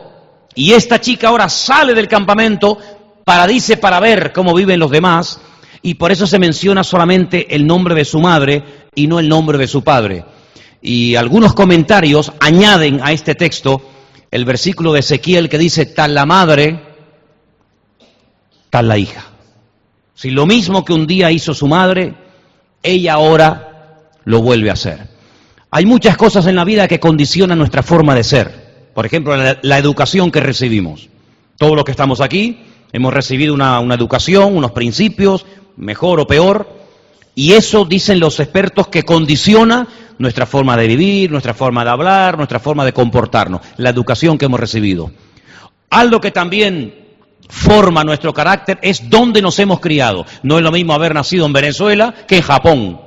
[0.55, 2.77] Y esta chica ahora sale del campamento
[3.23, 5.39] para, dice, para ver cómo viven los demás,
[5.81, 8.63] y por eso se menciona solamente el nombre de su madre
[8.95, 10.23] y no el nombre de su padre.
[10.81, 13.81] Y algunos comentarios añaden a este texto
[14.31, 16.92] el versículo de Ezequiel que dice, tal la madre,
[18.73, 19.25] tal la hija.
[20.15, 22.15] Si lo mismo que un día hizo su madre,
[22.81, 25.09] ella ahora lo vuelve a hacer.
[25.69, 28.89] Hay muchas cosas en la vida que condicionan nuestra forma de ser.
[28.95, 31.07] Por ejemplo, la, educación que recibimos.
[31.59, 35.45] Todos los que estamos aquí hemos recibido una, una educación, unos principios,
[35.77, 36.67] mejor o peor,
[37.35, 42.37] y eso dicen los expertos que condiciona nuestra forma de vivir, nuestra forma de hablar,
[42.37, 45.11] nuestra forma de comportarnos, la educación que hemos recibido.
[45.91, 47.02] Algo que también
[47.49, 50.25] forma nuestro carácter es dónde nos hemos criado.
[50.43, 53.01] No es lo mismo haber nacido en Venezuela que en Japón.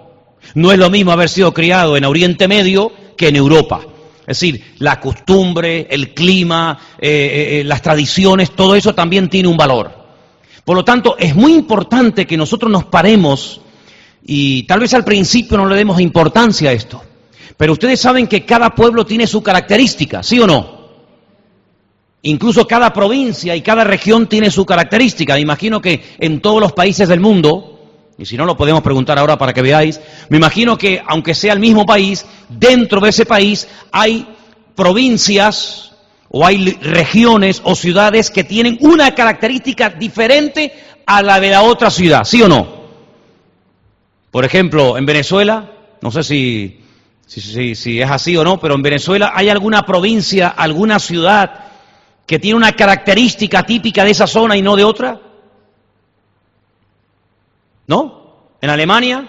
[0.54, 3.80] No es lo mismo haber sido criado en Oriente Medio que en Europa.
[4.20, 9.48] Es decir, la costumbre, el clima, eh, eh, eh, las tradiciones, todo eso también tiene
[9.48, 9.92] un valor.
[10.64, 13.60] Por lo tanto, es muy importante que nosotros nos paremos
[14.24, 17.00] y tal vez al principio no le demos importancia a esto,
[17.56, 20.75] pero ustedes saben que cada pueblo tiene su característica, ¿sí o no?
[22.26, 25.34] Incluso cada provincia y cada región tiene su característica.
[25.34, 27.78] Me imagino que en todos los países del mundo,
[28.18, 31.52] y si no lo podemos preguntar ahora para que veáis, me imagino que aunque sea
[31.52, 34.26] el mismo país, dentro de ese país hay
[34.74, 35.92] provincias
[36.28, 40.72] o hay regiones o ciudades que tienen una característica diferente
[41.06, 42.66] a la de la otra ciudad, ¿sí o no?
[44.32, 45.70] Por ejemplo, en Venezuela,
[46.02, 46.80] no sé si,
[47.24, 51.66] si, si, es así o no, pero en Venezuela hay alguna provincia, alguna ciudad
[52.26, 55.20] que tiene una característica típica de esa zona y no de otra.
[57.86, 58.50] ¿No?
[58.60, 59.28] ¿En Alemania?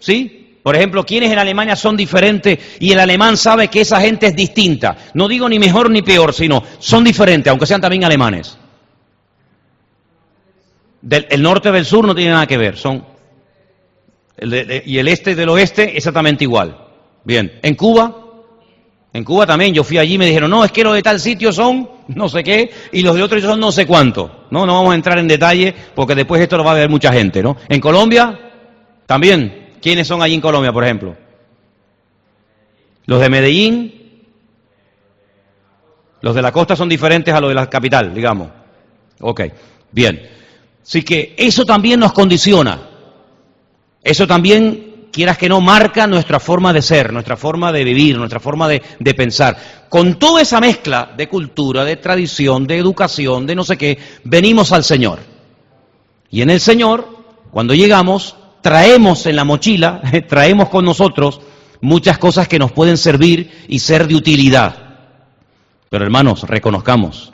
[0.00, 0.58] ¿Sí?
[0.62, 4.36] Por ejemplo, ¿quiénes en Alemania son diferentes y el alemán sabe que esa gente es
[4.36, 4.96] distinta?
[5.14, 8.56] No digo ni mejor ni peor, sino son diferentes, aunque sean también alemanes.
[11.08, 13.12] el norte del sur no tiene nada que ver, son
[14.40, 16.76] y el este del oeste exactamente igual.
[17.24, 18.21] Bien, en Cuba,
[19.12, 21.20] en Cuba también, yo fui allí y me dijeron, no, es que los de tal
[21.20, 24.46] sitio son no sé qué y los de otro son no sé cuánto.
[24.50, 27.12] No, no vamos a entrar en detalle porque después esto lo va a ver mucha
[27.12, 27.56] gente, ¿no?
[27.68, 28.38] En Colombia,
[29.06, 31.16] también, ¿Quiénes son allí en Colombia, por ejemplo?
[33.06, 34.24] Los de Medellín,
[36.20, 38.48] los de la costa son diferentes a los de la capital, digamos.
[39.20, 39.42] Ok,
[39.90, 40.30] bien.
[40.80, 42.80] Así que eso también nos condiciona.
[44.04, 48.40] Eso también, quieras que no, marca nuestra forma de ser, nuestra forma de vivir, nuestra
[48.40, 49.56] forma de, de, pensar.
[49.88, 54.72] Con toda esa mezcla de cultura, de tradición, de educación, de no sé qué, venimos
[54.72, 55.20] al Señor.
[56.30, 57.06] Y en el Señor,
[57.50, 61.40] cuando llegamos, traemos en la mochila, traemos con nosotros
[61.82, 64.76] muchas cosas que nos pueden servir y ser de utilidad.
[65.90, 67.32] Pero hermanos, reconozcamos,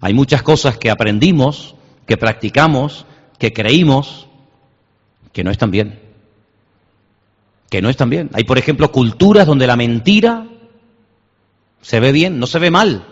[0.00, 1.74] hay muchas cosas que aprendimos,
[2.06, 3.06] que practicamos,
[3.38, 4.28] que creímos,
[5.32, 6.07] que no están bien.
[7.68, 8.30] Que no están bien.
[8.32, 10.46] Hay, por ejemplo, culturas donde la mentira
[11.82, 13.04] se ve bien, no se ve mal.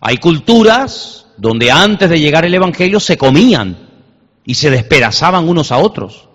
[0.00, 3.88] Hay culturas donde antes de llegar el Evangelio se comían
[4.44, 6.28] y se despedazaban unos a otros.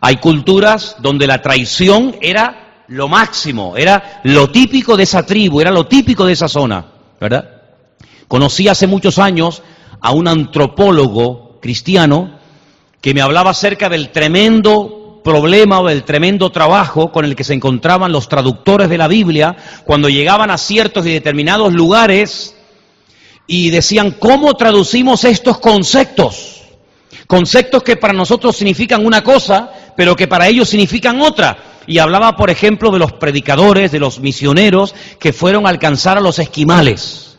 [0.00, 5.70] Hay culturas donde la traición era lo máximo, era lo típico de esa tribu, era
[5.70, 6.86] lo típico de esa zona,
[7.20, 7.62] ¿verdad?
[8.26, 9.62] Conocí hace muchos años
[10.00, 12.38] a un antropólogo cristiano
[13.00, 17.54] que me hablaba acerca del tremendo problema o del tremendo trabajo con el que se
[17.54, 22.56] encontraban los traductores de la Biblia cuando llegaban a ciertos y determinados lugares
[23.46, 26.62] y decían, ¿cómo traducimos estos conceptos?
[27.26, 31.64] Conceptos que para nosotros significan una cosa, pero que para ellos significan otra.
[31.86, 36.20] Y hablaba, por ejemplo, de los predicadores, de los misioneros que fueron a alcanzar a
[36.20, 37.38] los esquimales.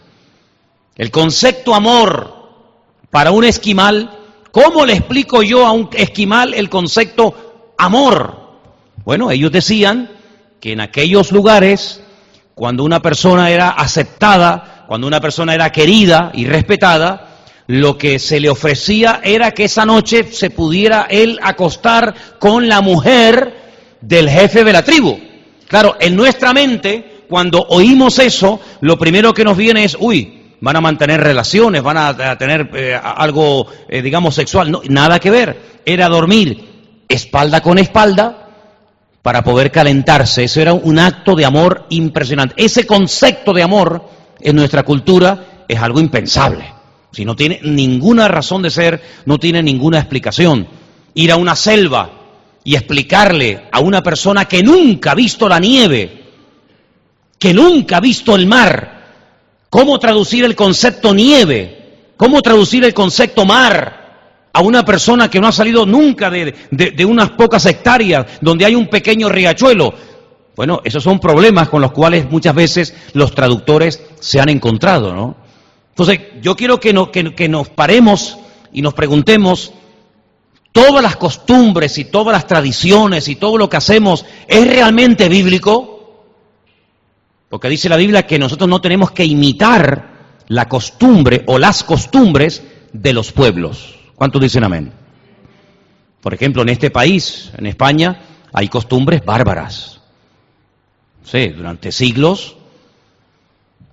[0.98, 2.34] El concepto amor
[3.10, 4.18] para un esquimal
[4.52, 7.51] ¿Cómo le explico yo a un esquimal el concepto
[7.82, 8.38] amor?
[9.04, 10.10] Bueno, ellos decían
[10.60, 12.02] que en aquellos lugares,
[12.54, 17.28] cuando una persona era aceptada, cuando una persona era querida y respetada,
[17.68, 22.82] lo que se le ofrecía era que esa noche se pudiera él acostar con la
[22.82, 23.56] mujer
[24.00, 25.20] del jefe de la tribu.
[25.68, 30.76] Claro, en nuestra mente, cuando oímos eso, lo primero que nos viene es, uy, van
[30.76, 34.70] a mantener relaciones, van a, tener eh, algo, eh, digamos, sexual.
[34.70, 35.82] No, nada que ver.
[35.86, 36.71] Era dormir
[37.14, 38.50] espalda con espalda
[39.22, 40.44] para poder calentarse.
[40.44, 42.56] Eso era un acto de amor impresionante.
[42.58, 44.08] Ese concepto de amor
[44.40, 46.74] en nuestra cultura es algo impensable.
[47.12, 50.68] Si no tiene ninguna razón de ser, no tiene ninguna explicación.
[51.14, 52.10] Ir a una selva
[52.64, 56.24] y explicarle a una persona que nunca ha visto la nieve,
[57.38, 59.02] que nunca ha visto el mar,
[59.72, 62.12] ¿Cómo traducir el concepto nieve?
[62.18, 64.01] ¿Cómo traducir el concepto mar
[64.54, 68.88] a una persona que no ha salido nunca de, unas pocas hectáreas donde hay un
[68.88, 69.94] pequeño riachuelo?
[70.56, 75.36] Bueno, esos son problemas con los cuales muchas veces los traductores se han encontrado, ¿no?
[75.90, 76.94] Entonces, yo quiero que,
[77.36, 78.38] que nos paremos
[78.72, 79.74] y nos preguntemos,
[80.72, 86.26] ¿todas las costumbres y todas las tradiciones y todo lo que hacemos es realmente bíblico?
[87.50, 90.12] Porque dice la Biblia que nosotros no tenemos que imitar
[90.48, 94.01] la costumbre o las costumbres de los pueblos.
[94.22, 94.94] ¿Cuántos dicen amén?
[96.22, 98.22] Por ejemplo, en este país, en España,
[98.54, 100.00] hay costumbres bárbaras.
[101.24, 102.56] Sí, durante siglos,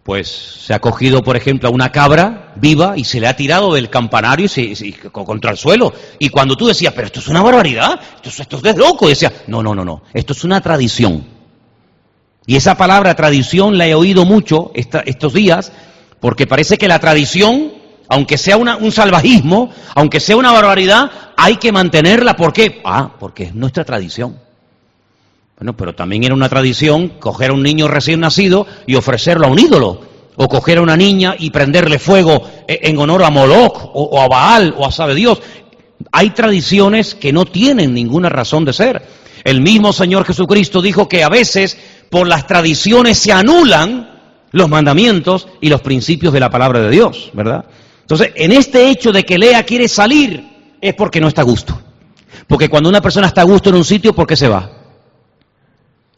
[0.02, 3.72] pues se ha cogido, por ejemplo, a una cabra viva y se le ha tirado
[3.72, 5.94] del campanario y contra el suelo.
[6.18, 9.74] Y cuando tú decías, pero esto es una barbaridad, esto, es loco, decía, no, no,
[9.74, 11.24] no, no, esto es una tradición.
[12.44, 15.72] Y esa palabra tradición la he oído mucho estos días,
[16.20, 17.77] porque parece que la tradición,
[18.08, 22.34] aunque sea un salvajismo, aunque sea una barbaridad, hay que mantenerla.
[22.34, 22.80] ¿Por qué?
[22.84, 24.38] Ah, porque es nuestra tradición.
[25.58, 29.50] Bueno, pero también era una tradición coger a un niño recién nacido y ofrecerlo a
[29.50, 30.00] un ídolo.
[30.36, 34.28] O coger a una niña y prenderle fuego e, en honor a Moloch o, a
[34.28, 35.42] Baal o a sabe Dios.
[36.12, 39.02] Hay tradiciones que no tienen ninguna razón de ser.
[39.42, 41.76] El mismo Señor Jesucristo dijo que a veces
[42.08, 44.18] por las tradiciones se anulan
[44.52, 47.64] los mandamientos y los principios de la palabra de Dios, ¿verdad?
[48.08, 50.42] Entonces, en este hecho de que Lea quiere salir,
[50.80, 51.78] es porque no está a gusto.
[52.46, 54.70] Porque cuando una persona está a gusto en un sitio, ¿por qué se va?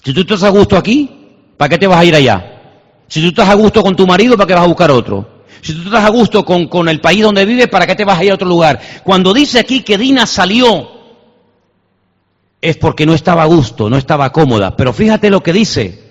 [0.04, 1.10] Si tú estás a gusto aquí,
[1.56, 2.60] ¿para qué te vas a ir allá?
[3.08, 5.42] Si tú estás a gusto con tu marido, ¿para qué vas a buscar otro?
[5.62, 8.20] Si tú estás a gusto con, con el país donde vives, ¿para qué te vas
[8.20, 8.80] a ir a otro lugar?
[9.02, 10.90] Cuando dice aquí que Dina salió
[12.60, 14.76] es porque no estaba a gusto, no estaba cómoda.
[14.76, 16.10] Pero fíjate lo que dice.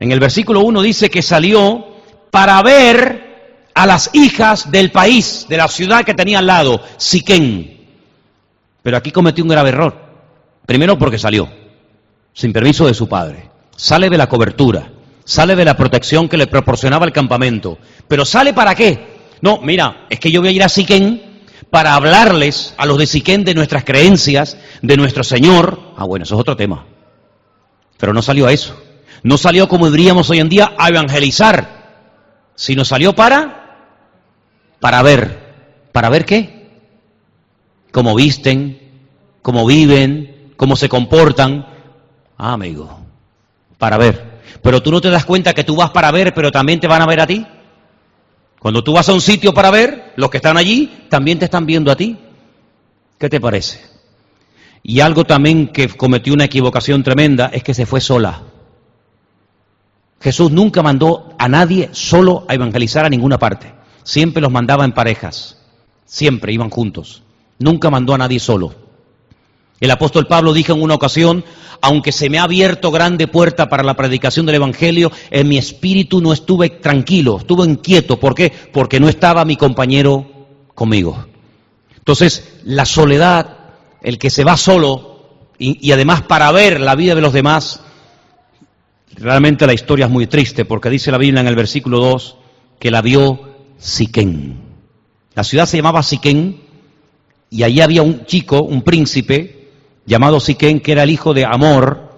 [0.00, 1.84] En el versículo 1 dice que salió
[2.30, 3.33] para ver
[3.74, 7.86] a las hijas del país, de la ciudad que tenía al lado, Siquén.
[8.82, 10.04] Pero aquí cometió un grave error.
[10.64, 11.48] Primero porque salió,
[12.32, 13.50] sin permiso de su padre.
[13.76, 14.92] Sale de la cobertura,
[15.24, 17.78] sale de la protección que le proporcionaba el campamento.
[18.06, 19.14] Pero sale para qué?
[19.40, 23.06] No, mira, es que yo voy a ir a Siquén para hablarles a los de
[23.06, 25.94] Siquén de nuestras creencias, de nuestro Señor.
[25.96, 26.86] Ah, bueno, eso es otro tema.
[27.98, 28.80] Pero no salió a eso.
[29.22, 33.63] No salió como diríamos hoy en día a evangelizar, sino salió para
[34.80, 35.44] para ver.
[35.92, 36.68] ¿Para ver qué?
[37.92, 38.80] Cómo visten,
[39.42, 41.66] cómo viven, cómo se comportan.
[42.36, 42.98] Ah, amigo,
[43.78, 44.40] para ver.
[44.62, 47.02] Pero tú no te das cuenta que tú vas para ver, pero también te van
[47.02, 47.46] a ver a ti.
[48.58, 51.66] Cuando tú vas a un sitio para ver, los que están allí también te están
[51.66, 52.16] viendo a ti.
[53.18, 53.80] ¿Qué te parece?
[54.82, 58.42] Y algo también que cometió una equivocación tremenda es que se fue sola.
[60.20, 63.74] Jesús nunca mandó a nadie solo a evangelizar a ninguna parte.
[64.04, 65.58] Siempre los mandaba en parejas.
[66.04, 67.22] Siempre iban juntos.
[67.58, 68.74] Nunca mandó a nadie solo.
[69.80, 71.44] El apóstol Pablo dijo en una ocasión,
[71.80, 76.20] aunque se me ha abierto grande puerta para la predicación del Evangelio, en mi espíritu
[76.20, 78.18] no estuve tranquilo, estuve inquieto.
[78.18, 78.52] ¿Por qué?
[78.72, 80.26] Porque no estaba mi compañero
[80.74, 81.26] conmigo.
[81.96, 83.58] Entonces, la soledad,
[84.02, 85.14] el que se va solo
[85.58, 87.80] y, además para ver la vida de los demás,
[89.16, 92.36] realmente la historia es muy triste porque dice la Biblia en el versículo 2
[92.78, 93.53] que la vio
[93.84, 94.56] Siquén.
[95.34, 96.58] La ciudad se llamaba Siquén
[97.50, 99.68] y allí había un chico, un príncipe,
[100.06, 102.10] llamado Siquén, que era el hijo de Amor,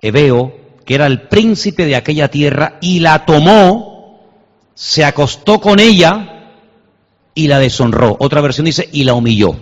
[0.00, 0.54] Ebeo,
[0.86, 4.20] que era el príncipe de aquella tierra, y la tomó,
[4.74, 6.52] se acostó con ella
[7.34, 8.16] y la deshonró.
[8.20, 9.56] Otra versión dice, y la humilló.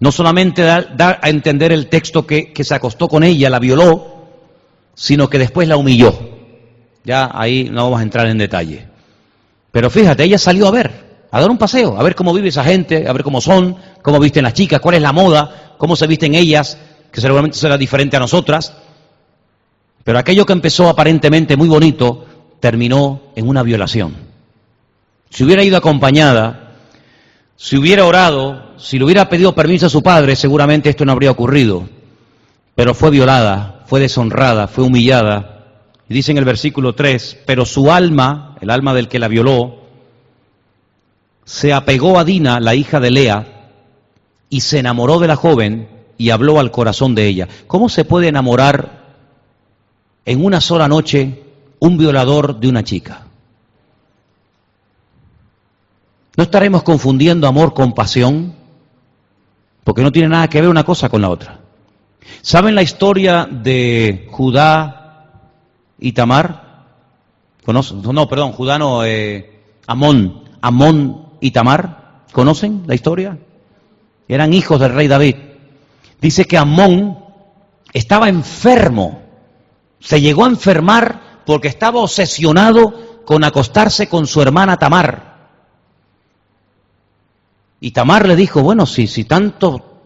[0.00, 4.28] No solamente da, a entender el texto que, que se acostó con ella, la violó,
[4.94, 6.12] sino que después la humilló.
[7.04, 8.91] Ya ahí no vamos a entrar en detalle.
[9.72, 10.92] Pero fíjate, ella salió a ver,
[11.30, 14.20] a dar un paseo, a ver cómo vive esa gente, a ver cómo son, cómo
[14.20, 16.78] visten las chicas, cuál es la moda, cómo se visten ellas,
[17.10, 18.74] que seguramente será diferente a nosotras.
[20.04, 22.26] Pero aquello que empezó aparentemente muy bonito
[22.60, 24.14] terminó en una violación.
[25.30, 26.74] Si hubiera ido acompañada,
[27.56, 31.30] si hubiera orado, si le hubiera pedido permiso a su padre, seguramente esto no habría
[31.30, 31.88] ocurrido.
[32.74, 35.64] Pero fue violada, fue deshonrada, fue humillada.
[36.08, 39.80] Y dice en el versículo 3, pero su alma, el alma del que la violó,
[41.44, 43.70] se apegó a Dina, la hija de Lea,
[44.48, 47.48] y se enamoró de la joven y habló al corazón de ella.
[47.66, 49.02] ¿Cómo se puede enamorar
[50.24, 51.42] en una sola noche
[51.80, 53.26] un violador de una chica?
[56.36, 58.54] ¿No estaremos confundiendo amor con pasión?
[59.82, 61.58] Porque no tiene nada que ver una cosa con la otra.
[62.42, 65.50] ¿Saben la historia de Judá
[65.98, 66.71] y Tamar?
[67.66, 70.44] No, perdón, Judá no, eh, Amón.
[70.60, 72.24] Amón y Tamar.
[72.32, 73.38] ¿Conocen la historia?
[74.34, 75.36] eran hijos del rey David.
[76.20, 77.18] Dice que Amón
[77.92, 79.20] estaba enfermo,
[80.00, 85.32] se llegó a enfermar porque estaba obsesionado con acostarse con su hermana Tamar.
[87.80, 90.00] Y Tamar le dijo, bueno, si, si, tanto,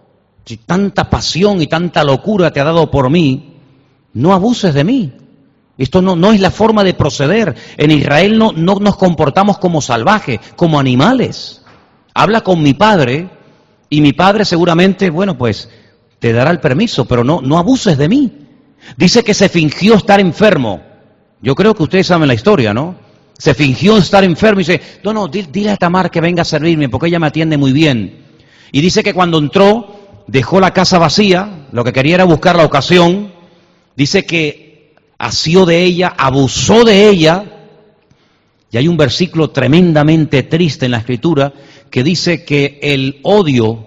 [0.45, 3.59] si tanta pasión y tanta locura te ha dado por mí,
[4.15, 5.13] no abuses de mí.
[5.79, 7.55] Esto no, no es la forma de proceder.
[7.77, 11.63] En Israel no, no nos comportamos como salvajes, como animales.
[12.15, 13.29] Habla con mi padre
[13.91, 15.69] y mi padre seguramente, bueno, pues
[16.19, 18.33] te dará el permiso, pero no, no abuses de mí.
[18.97, 20.81] Dice que se fingió estar enfermo.
[21.43, 22.97] Yo creo que ustedes saben la historia, ¿no?
[23.37, 26.89] Se fingió estar enfermo y dice, no, no, dile a Tamar que venga a servirme
[26.89, 28.25] porque ella me atiende muy bien.
[28.73, 32.65] Y dice que cuando entró, dejó la casa vacía, lo que quería era buscar la
[32.65, 33.33] ocasión.
[33.95, 34.66] Dice que
[35.19, 37.45] asió de ella, abusó de ella.
[38.71, 41.53] Y hay un versículo tremendamente triste en la escritura
[41.91, 43.87] que dice que el odio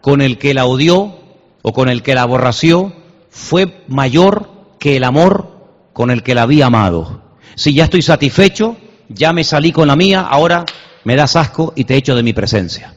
[0.00, 1.18] con el que la odió
[1.62, 2.92] o con el que la aborració
[3.30, 5.56] fue mayor que el amor
[5.92, 7.22] con el que la había amado.
[7.54, 8.76] Si ya estoy satisfecho,
[9.08, 10.64] ya me salí con la mía, ahora
[11.04, 12.94] me das asco y te echo de mi presencia.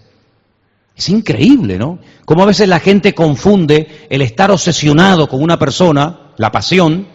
[0.95, 1.99] Es increíble, ¿no?
[2.25, 7.07] Como a veces la gente confunde el estar obsesionado con una persona, la pasión,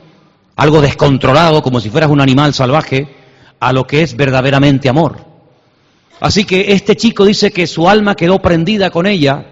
[0.56, 3.08] algo descontrolado, como si fueras un animal salvaje,
[3.60, 5.18] a lo que es verdaderamente amor.
[6.20, 9.46] Así que este chico dice que su alma quedó prendida con ella.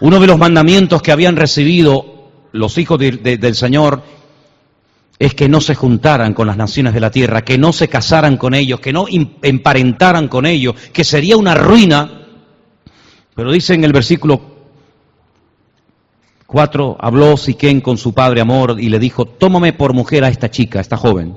[0.00, 4.02] Uno de los mandamientos que habían recibido los hijos del Señor
[5.18, 8.36] es que no se juntaran con las naciones de la tierra, que no se casaran
[8.36, 12.26] con ellos, que no emparentaran con ellos, que sería una ruina.
[13.34, 14.51] Pero dice en el versículo
[16.52, 20.50] 4, habló Siquén con su padre Amor y le dijo, tómame por mujer a esta
[20.50, 21.34] chica, a esta joven.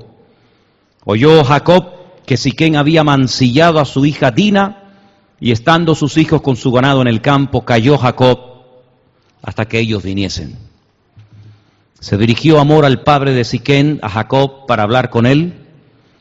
[1.06, 1.86] Oyó Jacob
[2.26, 4.82] que Siquén había mancillado a su hija Dina,
[5.40, 8.38] y estando sus hijos con su ganado en el campo, cayó Jacob
[9.42, 10.58] hasta que ellos viniesen.
[11.98, 15.54] Se dirigió Amor al padre de Siquén, a Jacob, para hablar con él.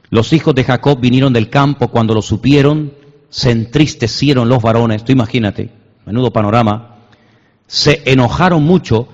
[0.10, 2.94] Los hijos de Jacob vinieron del campo cuando lo supieron,
[3.30, 5.70] se entristecieron los varones, tú imagínate,
[6.06, 6.95] menudo panorama,
[7.68, 9.08] se enojaron mucho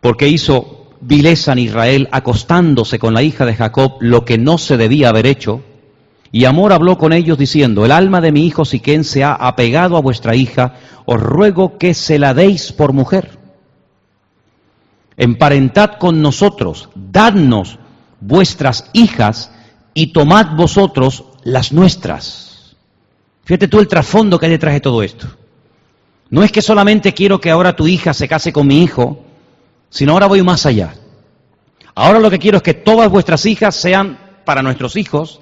[0.00, 4.76] porque hizo vileza en Israel acostándose con la hija de Jacob, lo que no se
[4.76, 5.62] debía haber hecho,
[6.32, 9.96] y Amor habló con ellos diciendo, el alma de mi hijo Siquén se ha apegado
[9.96, 13.38] a vuestra hija, os ruego que se la deis por mujer.
[15.16, 17.78] Emparentad con nosotros, dadnos
[18.20, 19.52] vuestras hijas
[19.94, 22.76] y tomad vosotros las nuestras.
[23.44, 25.28] Fíjate tú el trasfondo que hay detrás de todo esto.
[26.30, 29.24] No es que solamente quiero que ahora tu hija se case con mi hijo,
[29.90, 30.94] sino ahora voy más allá.
[31.94, 35.40] Ahora lo que quiero es que todas vuestras hijas sean para nuestros hijos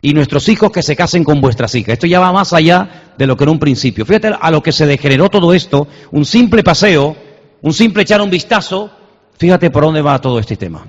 [0.00, 1.94] y nuestros hijos que se casen con vuestras hijas.
[1.94, 4.06] Esto ya va más allá de lo que era un principio.
[4.06, 7.16] Fíjate a lo que se degeneró todo esto, un simple paseo,
[7.62, 8.90] un simple echar un vistazo,
[9.36, 10.86] fíjate por dónde va todo este tema.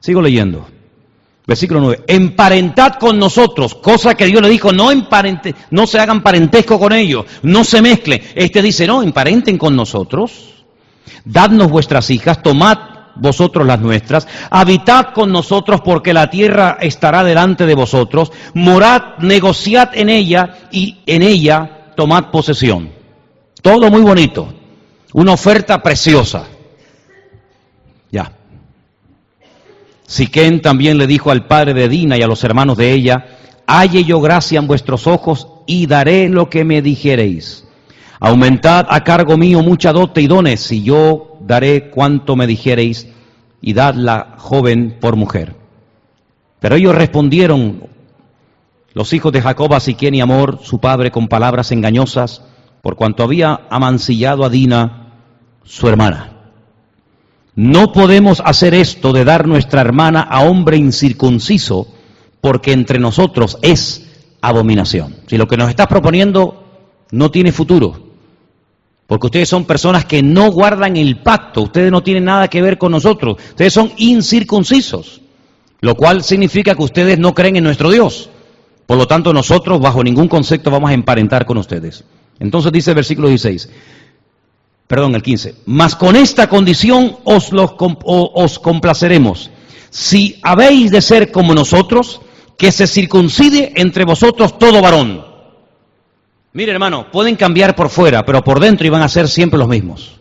[0.00, 0.77] Sigo leyendo.
[1.48, 2.04] Versículo 9.
[2.06, 6.92] Emparentad con nosotros, cosa que Dios le dijo, no, emparente, no se hagan parentesco con
[6.92, 8.20] ellos, no se mezclen.
[8.34, 10.30] Este dice, no, emparenten con nosotros,
[11.24, 12.76] dadnos vuestras hijas, tomad
[13.14, 19.88] vosotros las nuestras, habitad con nosotros porque la tierra estará delante de vosotros, morad, negociad
[19.94, 22.90] en ella y en ella tomad posesión.
[23.62, 24.52] Todo muy bonito,
[25.14, 26.44] una oferta preciosa.
[30.08, 33.26] Siquén también le dijo al padre de Dina y a los hermanos de ella,
[33.66, 37.68] halle yo gracia en vuestros ojos y daré lo que me dijereis.
[38.18, 43.06] Aumentad a cargo mío mucha dote y dones, y yo daré cuanto me dijereis,
[43.60, 45.54] y dadla joven por mujer.
[46.58, 47.82] Pero ellos respondieron,
[48.94, 52.42] los hijos de Jacob, a Siquén y Amor, su padre, con palabras engañosas,
[52.80, 55.12] por cuanto había amancillado a Dina,
[55.64, 56.37] su hermana.
[57.58, 61.88] No podemos hacer esto de dar nuestra hermana a hombre incircunciso,
[62.40, 64.06] porque entre nosotros es
[64.40, 65.16] abominación.
[65.26, 66.62] Si lo que nos estás proponiendo
[67.10, 68.10] no tiene futuro,
[69.08, 72.78] porque ustedes son personas que no guardan el pacto, ustedes no tienen nada que ver
[72.78, 75.20] con nosotros, ustedes son incircuncisos,
[75.80, 78.30] lo cual significa que ustedes no creen en nuestro Dios.
[78.86, 82.04] Por lo tanto, nosotros bajo ningún concepto vamos a emparentar con ustedes.
[82.38, 83.68] Entonces dice el versículo 16,
[84.88, 89.50] perdón, el 15, mas con esta condición os, os complaceremos.
[89.90, 92.20] Si habéis de ser como nosotros,
[92.56, 95.24] que se circuncide entre vosotros todo varón.
[96.52, 100.18] Mire hermano, pueden cambiar por fuera, pero por dentro iban a ser siempre los mismos.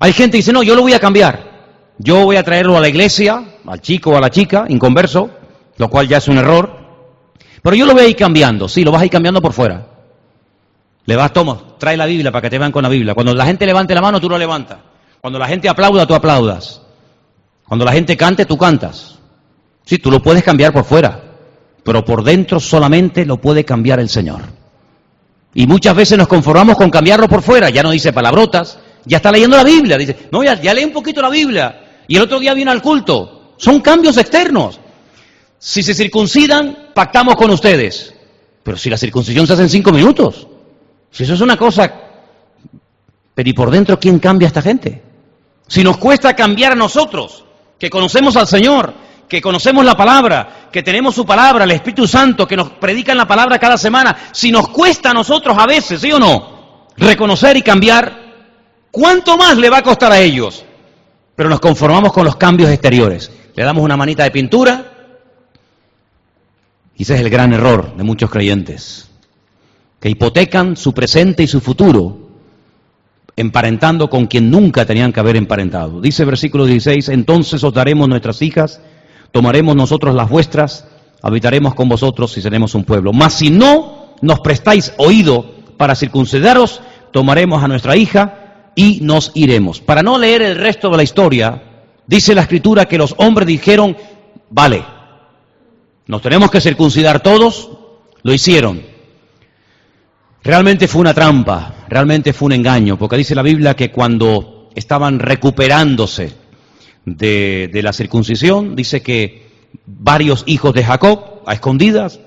[0.00, 1.52] Hay gente que dice, no, yo lo voy a cambiar.
[1.98, 5.30] Yo voy a traerlo a la iglesia, al chico o a la chica, inconverso,
[5.76, 6.78] lo cual ya es un error.
[7.62, 9.91] Pero yo lo voy a ir cambiando, sí, lo vas a ir cambiando por fuera.
[11.04, 13.14] Le vas, toma, trae la Biblia para que te vean con la Biblia.
[13.14, 14.78] Cuando la gente levante la mano, tú lo levantas.
[15.20, 16.82] Cuando la gente aplauda, tú aplaudas.
[17.66, 19.18] Cuando la gente cante, tú cantas.
[19.84, 21.20] Sí, tú lo puedes cambiar por fuera,
[21.82, 24.42] pero por dentro solamente lo puede cambiar el Señor.
[25.54, 29.30] Y muchas veces nos conformamos con cambiarlo por fuera, ya no dice palabrotas, ya está
[29.32, 32.38] leyendo la Biblia, dice, no, ya, ya lee un poquito la Biblia, y el otro
[32.38, 33.54] día viene al culto.
[33.56, 34.80] Son cambios externos.
[35.58, 38.14] Si se circuncidan, pactamos con ustedes.
[38.62, 40.46] Pero si la circuncisión se hace en cinco minutos,
[41.12, 41.92] si eso es una cosa,
[43.34, 45.02] pero ¿y por dentro quién cambia a esta gente?
[45.68, 47.44] Si nos cuesta cambiar a nosotros,
[47.78, 48.94] que conocemos al Señor,
[49.28, 53.28] que conocemos la palabra, que tenemos su palabra, el Espíritu Santo, que nos predican la
[53.28, 56.88] palabra cada semana, si nos cuesta a nosotros a veces, ¿sí o no?
[56.96, 58.12] Reconocer y cambiar,
[58.90, 60.64] ¿cuánto más le va a costar a ellos?
[61.36, 63.30] Pero nos conformamos con los cambios exteriores.
[63.54, 64.92] Le damos una manita de pintura,
[66.96, 69.10] y ese es el gran error de muchos creyentes,
[70.02, 72.18] que hipotecan su presente y su futuro
[73.34, 76.02] emparentando con quien nunca tenían que haber emparentado.
[76.02, 78.82] Dice versículo 16, entonces os daremos nuestras hijas
[79.32, 80.86] tomaremos nosotros las vuestras,
[81.22, 83.12] habitaremos con vosotros y seremos un pueblo.
[83.12, 85.44] Mas si no nos prestáis oído
[85.76, 86.80] para circuncidaros,
[87.10, 89.80] tomaremos a nuestra hija y nos iremos.
[89.80, 91.62] Para no leer el resto de la historia,
[92.06, 93.96] dice la escritura que los hombres dijeron,
[94.50, 94.84] vale,
[96.06, 97.70] nos tenemos que circuncidar todos,
[98.22, 98.91] lo hicieron.
[100.44, 105.20] Realmente fue una trampa, realmente fue un engaño, porque dice la Biblia que cuando estaban
[105.20, 106.32] recuperándose
[107.04, 109.46] de, la circuncisión, dice que
[109.86, 112.18] varios hijos de Jacob, a escondidas,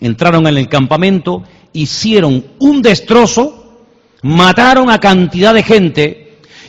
[0.00, 3.84] entraron en el campamento, hicieron un destrozo,
[4.22, 6.21] mataron a cantidad de gente,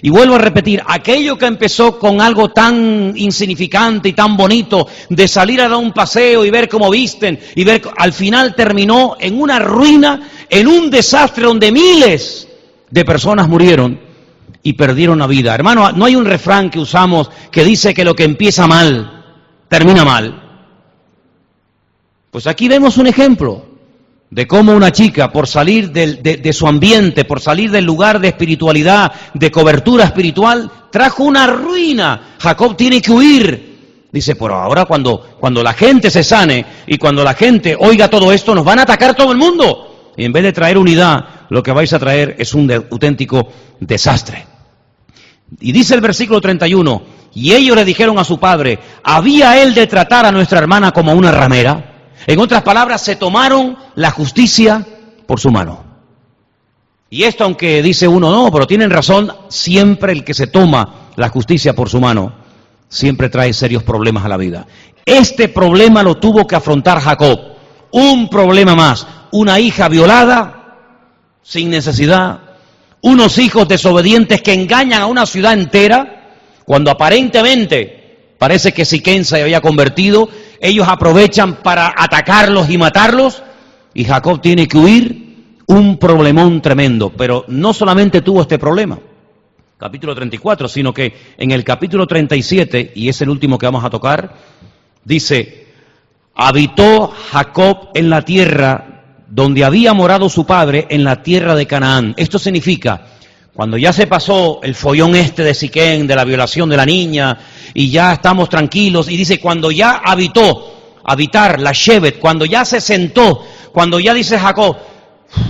[0.05, 5.29] y vuelvo a repetir, aquello que empezó con algo tan insignificante y tan bonito, de
[5.29, 9.41] salir a dar un paseo y ver cómo visten, y ver, al final terminó en
[9.41, 12.49] una ruina, en un desastre donde miles
[12.89, 13.97] de personas murieron
[14.61, 15.55] y perdieron la vida.
[15.55, 19.23] Hermano, no hay un refrán que usamos que dice que lo que empieza mal,
[19.69, 20.67] termina mal.
[22.29, 23.72] Pues aquí vemos un ejemplo
[24.34, 29.11] de cómo una chica, por salir de, su ambiente, por salir del lugar de espiritualidad,
[29.31, 32.34] de cobertura espiritual, trajo una ruina.
[32.39, 34.07] Jacob tiene que huir.
[34.11, 38.31] Dice, pero ahora cuando, cuando la gente se sane y cuando la gente oiga todo
[38.31, 40.13] esto, nos van a atacar todo el mundo.
[40.17, 44.47] Y en vez de traer unidad, lo que vais a traer es un auténtico desastre.
[45.59, 47.03] Y dice el versículo 31,
[47.36, 51.13] y ellos le dijeron a su padre, ¿había él de tratar a nuestra hermana como
[51.13, 51.92] una ramera?
[52.28, 54.86] En otras palabras, se tomaron la justicia
[55.26, 55.84] por su mano.
[57.09, 61.30] Y esto, aunque dice uno, no, pero tienen razón, siempre el que se toma la
[61.30, 62.34] justicia por su mano,
[62.89, 64.65] siempre trae serios problemas a la vida.
[65.05, 67.39] Este problema lo tuvo que afrontar Jacob.
[67.91, 70.78] Un problema más, una hija violada,
[71.43, 72.39] sin necesidad,
[73.01, 79.41] unos hijos desobedientes que engañan a una ciudad entera, cuando aparentemente parece que Siquén se
[79.41, 80.30] había convertido,
[80.64, 83.43] ellos aprovechan para atacarlos y matarlos,
[83.93, 85.24] y Jacob tiene que huir,
[85.68, 88.97] un problemón tremendo, pero no solamente tuvo este problema.
[89.78, 93.89] capítulo 34, sino que en el capítulo 37, y es el último que vamos a
[93.89, 94.34] tocar,
[95.03, 95.68] dice,
[96.34, 102.14] habitó Jacob en la tierra donde había morado su padre, en la tierra de Canaán.
[102.16, 103.07] Esto significa,
[103.53, 107.37] cuando ya se pasó el follón este de Siquén, de la violación de la niña,
[107.73, 110.73] y ya estamos tranquilos, y dice, cuando ya habitó,
[111.03, 114.77] habitar, la Shevet, cuando ya se sentó, cuando ya dice Jacob,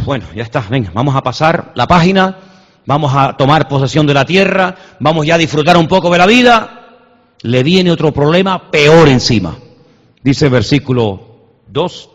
[0.05, 2.37] bueno, ya está, venga, vamos a pasar la página,
[2.85, 6.25] vamos a tomar posesión de la tierra, vamos ya a disfrutar un poco de la
[6.25, 6.79] vida,
[7.41, 9.57] le viene otro problema peor encima.
[10.21, 12.09] Dice versículo 2,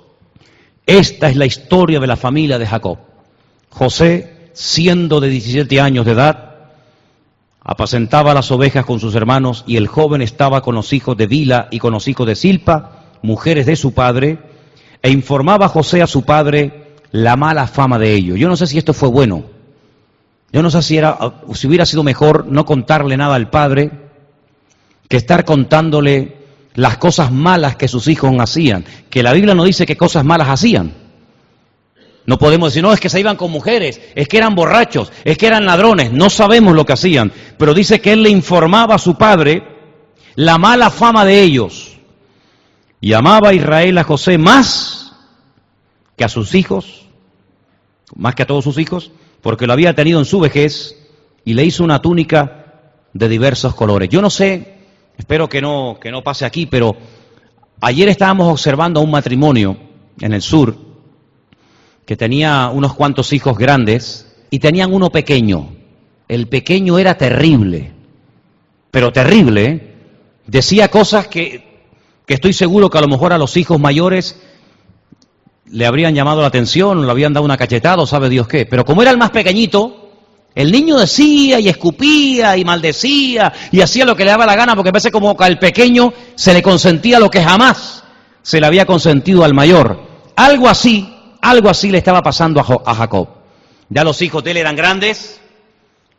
[0.87, 2.99] esta es la historia de la familia de Jacob.
[3.71, 6.57] José, siendo de 17 años de edad,
[7.63, 11.69] apacentaba las ovejas con sus hermanos y el joven estaba con los hijos de Vila
[11.71, 14.41] y con los hijos de Silpa, mujeres de su padre,
[15.01, 18.37] e informaba a José a su padre la mala fama de ellos.
[18.37, 19.45] Yo no sé si esto fue bueno.
[20.51, 21.17] Yo no sé si, era,
[21.55, 23.93] si hubiera sido mejor no contarle nada al padre
[25.09, 26.37] que estar contándole
[26.75, 28.85] las cosas malas que sus hijos hacían.
[29.09, 31.08] Que la Biblia no dice qué cosas malas hacían.
[32.29, 35.39] No podemos decir, no, es que se iban con mujeres, es que eran borrachos, es
[35.39, 37.33] que eran ladrones, no sabemos lo que hacían.
[37.57, 39.63] Pero dice que él le informaba a su padre
[40.35, 41.97] la mala fama de ellos.
[43.01, 45.17] Y amaba a Israel a José más
[46.19, 47.07] que a sus hijos,
[48.15, 49.11] más que a todos sus hijos,
[49.41, 50.97] porque lo había tenido en su vejez
[51.47, 54.11] y le hizo una túnica de diversos colores.
[54.11, 54.81] Yo no sé,
[55.17, 56.95] espero que no, que no pase aquí, pero
[57.81, 59.79] ayer estábamos observando a un matrimonio
[60.21, 60.88] en el sur
[62.09, 65.75] que tenía unos cuantos hijos grandes y tenían uno pequeño.
[66.27, 67.93] El pequeño era terrible,
[68.91, 69.65] pero terrible.
[69.67, 69.95] ¿eh?
[70.47, 71.85] Decía cosas que,
[72.25, 74.41] que estoy seguro que a lo mejor a los hijos mayores
[75.67, 78.65] le habrían llamado la atención, le habían dado una cachetada, o sabe Dios qué.
[78.65, 80.09] Pero como era el más pequeñito,
[80.55, 84.75] el niño decía y escupía y maldecía y hacía lo que le daba la gana,
[84.75, 88.03] porque parece como al pequeño se le consentía lo que jamás
[88.41, 90.09] se le había consentido al mayor.
[90.37, 93.29] Algo así, algo así le estaba pasando a Jacob.
[93.89, 95.41] Ya los hijos de él eran grandes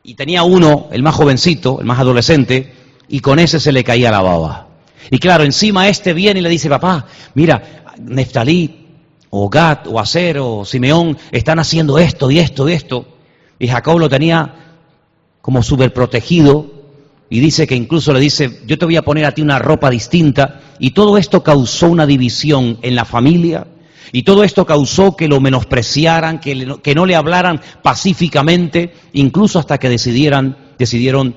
[0.04, 2.74] y tenía uno, el más jovencito, el más adolescente,
[3.08, 4.68] y con ese se le caía la baba.
[5.12, 8.88] Y claro, encima este viene y le dice, papá, mira, Neftalí,
[9.30, 13.06] o Gad, o Aser, o Simeón, están haciendo esto y esto y esto.
[13.60, 14.56] Y Jacob lo tenía
[15.42, 16.66] como súper protegido
[17.30, 19.90] y dice que incluso le dice, yo te voy a poner a ti una ropa
[19.90, 20.62] distinta.
[20.80, 23.68] Y todo esto causó una división en la familia
[24.12, 29.78] y todo esto causó que lo menospreciaran, que, que no le hablaran pacíficamente, incluso hasta
[29.78, 31.36] que decidieran, decidieron,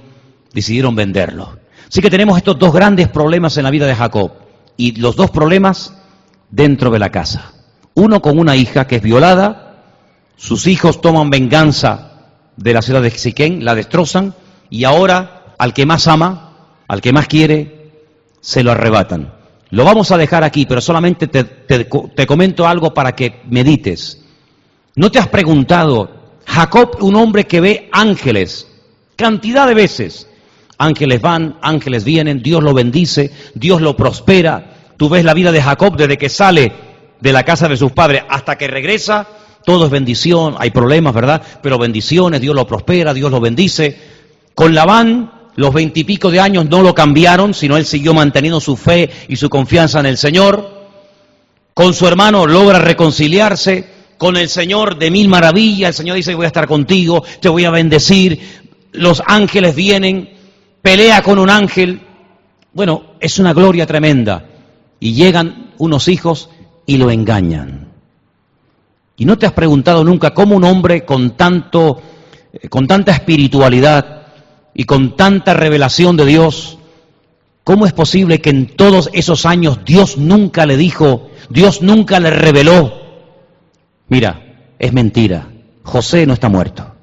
[0.53, 1.59] decidieron venderlo.
[1.89, 4.33] Así que tenemos estos dos grandes problemas en la vida de Jacob
[4.77, 5.95] y los dos problemas
[6.51, 7.53] dentro de la casa.
[7.95, 9.85] Uno con una hija que es violada,
[10.37, 12.13] sus hijos toman venganza
[12.57, 14.35] de la ciudad de Siquén, la destrozan
[14.71, 16.53] y ahora al que más ama,
[16.89, 17.93] al que más quiere,
[18.41, 19.42] se lo arrebatan.
[19.73, 24.23] Lo vamos a dejar aquí, pero solamente te, comento algo para que medites.
[24.97, 26.11] ¿No te has preguntado,
[26.45, 28.69] Jacob, un hombre que ve ángeles,
[29.17, 30.29] cantidad de veces,
[30.77, 35.63] ángeles van, ángeles vienen, Dios lo bendice, Dios lo prospera, tú ves la vida de
[35.63, 36.71] Jacob desde que sale
[37.19, 39.27] de la casa de sus padres hasta que regresa,
[39.65, 41.41] todo es bendición, hay problemas, ¿verdad?
[41.63, 43.97] Pero bendiciones, Dios lo prospera, Dios lo bendice.
[44.55, 49.11] Con Labán, los veintipico de años no lo cambiaron, sino él siguió manteniendo su fe
[49.29, 50.83] y su confianza en el Señor.
[51.75, 54.03] Con su hermano logra reconciliarse.
[54.17, 57.65] Con el Señor de mil maravillas, el Señor dice, voy a estar contigo, te voy
[57.65, 58.39] a bendecir.
[58.93, 60.31] Los ángeles vienen,
[60.81, 62.01] pelea con un ángel.
[62.73, 64.47] Bueno, es una gloria tremenda.
[65.01, 66.49] Y llegan unos hijos
[66.87, 67.89] y lo engañan.
[69.17, 72.01] Y no te has preguntado nunca cómo un hombre con tanto,
[72.53, 74.22] eh, con tanta espiritualidad
[74.75, 76.79] y con tanta revelación de Dios,
[77.65, 82.31] cómo es posible que en todos esos años Dios nunca le dijo, Dios nunca le
[82.31, 82.93] reveló,
[84.09, 85.49] mira, es mentira,
[85.83, 86.95] José no está muerto,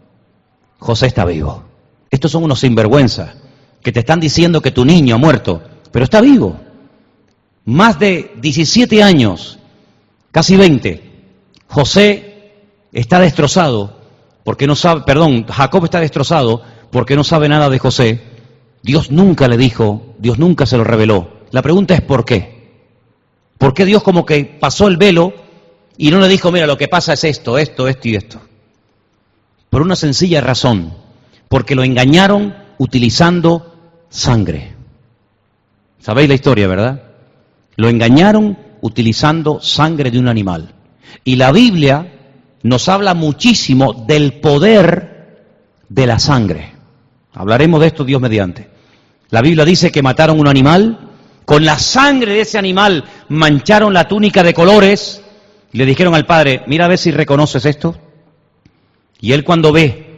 [0.80, 1.64] José está vivo.
[2.10, 3.36] Estos son unos sinvergüenzas
[3.82, 5.62] que te están diciendo que tu niño ha muerto,
[5.92, 6.60] pero está vivo.
[7.66, 9.60] Más de 17 años
[10.32, 11.04] casi 20.
[11.68, 12.52] José
[12.92, 14.00] está destrozado
[14.44, 18.22] porque no sabe, perdón, Jacob está destrozado porque no sabe nada de José.
[18.82, 21.40] Dios nunca le dijo, Dios nunca se lo reveló.
[21.52, 22.60] La pregunta es ¿por qué?
[23.58, 25.34] ¿Por qué Dios como que pasó el velo
[25.98, 28.42] y no le dijo, mira, lo que pasa es esto, esto, esto y esto?
[29.70, 30.94] Por una sencilla razón,
[31.50, 33.76] porque lo engañaron utilizando
[34.10, 34.76] sangre.
[36.00, 37.04] ¿Sabéis la historia, verdad?
[37.76, 40.74] Lo engañaron utilizando sangre de un animal.
[41.24, 42.14] Y la Biblia
[42.64, 45.20] nos habla muchísimo del poder
[45.90, 46.79] de la sangre.
[47.34, 48.70] Hablaremos de esto Dios mediante.
[49.30, 51.10] La Biblia dice que mataron un animal,
[51.46, 55.22] con la sangre de ese animal mancharon la túnica de colores
[55.72, 57.96] y le dijeron al padre, mira a ver si reconoces esto.
[59.20, 60.10] Y él cuando ve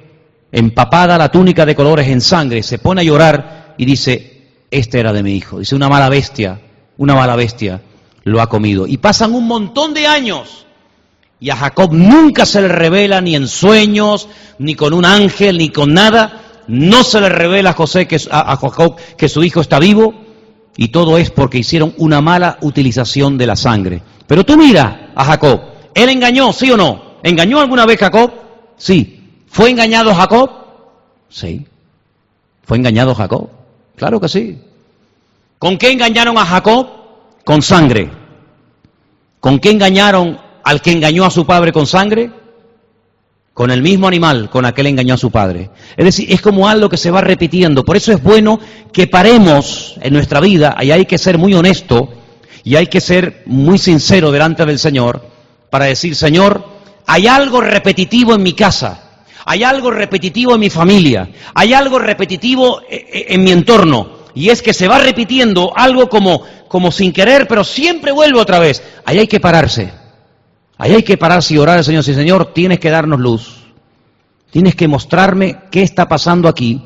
[0.52, 5.14] empapada la túnica de colores en sangre, se pone a llorar y dice, este era
[5.14, 5.60] de mi hijo.
[5.60, 6.60] Dice, una mala bestia,
[6.98, 7.82] una mala bestia
[8.24, 8.88] lo ha comido.
[8.88, 10.66] Y pasan un montón de años
[11.42, 15.70] y a Jacob nunca se le revela ni en sueños, ni con un ángel, ni
[15.70, 16.51] con nada.
[16.68, 20.14] No se le revela a José que, a, Jacob que su hijo está vivo.
[20.78, 24.02] Y todo es porque hicieron una mala utilización de la sangre.
[24.26, 25.62] Pero tú mira a Jacob.
[25.94, 27.18] ¿Él engañó, sí o no?
[27.24, 28.32] ¿Engañó alguna vez Jacob?
[28.78, 29.44] Sí.
[29.48, 30.50] ¿Fue engañado Jacob?
[31.30, 31.66] Sí.
[32.64, 33.50] ¿Fue engañado Jacob?
[33.96, 34.62] Claro que sí.
[35.60, 36.88] ¿Con qué engañaron a Jacob?
[37.44, 38.10] Con sangre.
[39.40, 42.32] ¿Con qué engañaron al que engañó a su padre con sangre?
[43.62, 45.70] Con el mismo animal con aquel engañó a su padre.
[45.96, 47.86] Es decir, es como algo que se va repitiendo.
[47.86, 48.60] Por eso es bueno
[48.92, 52.10] que paremos en nuestra vida, y hay que ser muy honesto,
[52.64, 55.24] y hay que ser muy sincero delante del Señor,
[55.70, 56.66] para decir, Señor,
[57.06, 62.82] hay algo repetitivo en mi casa, hay algo repetitivo en mi familia, hay algo repetitivo
[62.90, 67.14] eh, eh, en mi entorno, y es que se va repitiendo algo como, como sin
[67.14, 68.82] querer, pero siempre vuelve otra vez.
[69.06, 70.01] Ahí hay que pararse.
[70.82, 72.04] Ahí hay que pararse y orar al Señor.
[72.04, 73.68] Sí, Señor, tienes que darnos luz.
[74.50, 76.82] Tienes que mostrarme qué está pasando aquí.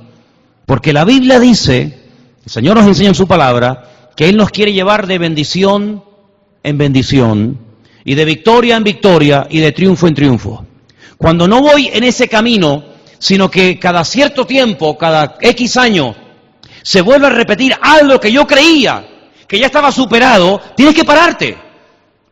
[0.66, 1.98] Porque la Biblia dice,
[2.44, 6.04] el Señor nos enseña en su palabra, que Él nos quiere llevar de bendición
[6.62, 7.58] en bendición,
[8.04, 10.66] y de victoria en victoria, y de triunfo en triunfo.
[11.18, 12.84] Cuando no voy en ese camino,
[13.18, 16.18] sino que cada cierto tiempo, cada X años,
[16.84, 19.08] se vuelve a repetir algo que yo creía
[19.48, 21.65] que ya estaba superado, tienes que pararte.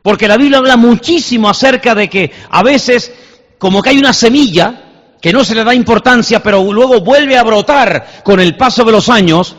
[0.04, 3.12] Porque la Biblia habla muchísimo acerca de que a veces
[3.58, 7.44] como que hay una semilla que no se le da importancia, pero luego vuelve a
[7.44, 9.56] brotar con el paso de los años.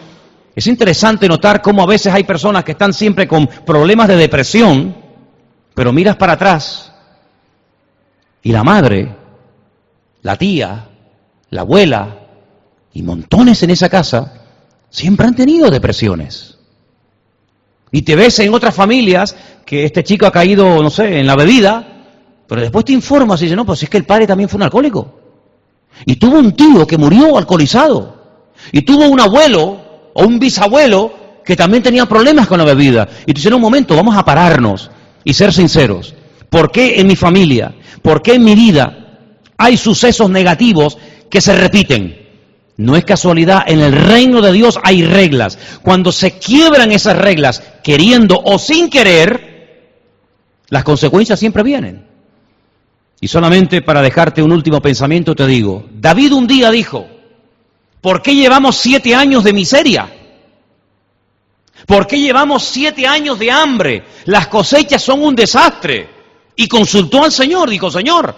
[0.55, 4.95] Es interesante notar cómo a veces hay personas que están siempre con problemas de depresión,
[5.75, 6.93] pero miras para atrás
[8.45, 9.17] y la madre,
[10.21, 10.87] la tía,
[11.49, 12.19] la abuela
[12.93, 14.35] y montones en esa casa
[14.91, 16.54] siempre han tenido depresiones.
[17.95, 21.37] Y te ves en otras familias que este chico ha caído, no sé, en la
[21.37, 21.87] bebida,
[22.49, 24.65] pero después te informas y dices, no, pues es que el padre también fue un
[24.65, 25.15] alcohólico.
[26.05, 28.51] Y tuvo un tío que murió alcoholizado.
[28.73, 33.09] Y tuvo un abuelo o un bisabuelo que también tenía problemas con la bebida.
[33.27, 34.91] Y tú dices, en un momento, vamos a pararnos
[35.23, 36.17] y ser sinceros.
[36.51, 39.21] ¿Por qué en mi familia, por qué en mi vida
[39.57, 40.99] hay sucesos negativos
[41.31, 42.24] que se repiten?
[42.77, 45.59] No es casualidad, en el reino de Dios hay reglas.
[45.83, 49.93] Cuando se quiebran esas reglas, queriendo o sin querer,
[50.71, 52.07] las consecuencias siempre vienen.
[53.21, 57.07] Y solamente para dejarte un último pensamiento te digo, David un día dijo,
[58.01, 60.13] ¿por qué llevamos siete años de miseria?
[61.87, 64.05] ¿Por qué llevamos siete años de hambre?
[64.25, 66.09] Las cosechas son un desastre.
[66.57, 68.35] Y consultó al Señor, dijo, Señor,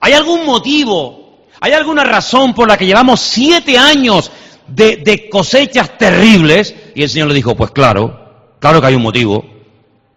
[0.00, 1.23] ¿hay algún motivo
[1.64, 4.30] ¿Hay alguna razón por la que llevamos siete años
[4.68, 6.74] de, cosechas terribles?
[6.94, 9.42] Y el Señor le dijo, pues claro, claro que hay un motivo.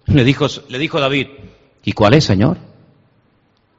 [0.08, 1.28] Le dijo, le dijo David,
[1.86, 2.58] ¿y cuál es, Señor?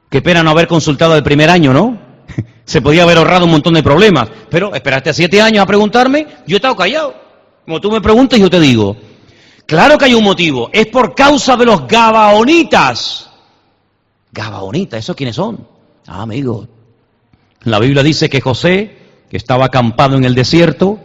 [0.09, 1.95] Qué pena no haber consultado el primer año, ¿no?
[2.65, 6.55] Se podía haber ahorrado un montón de problemas, pero esperaste siete años a preguntarme, yo
[6.55, 7.13] he estado callado.
[7.65, 8.97] Como tú me preguntas, yo te digo,
[9.67, 13.29] claro que hay un motivo, es por causa de los gabaonitas.
[14.31, 15.67] Gabaonitas, ¿esos quiénes son?
[16.07, 16.67] Ah, amigo,
[17.61, 18.97] la Biblia dice que José,
[19.29, 20.99] que estaba acampado en el desierto,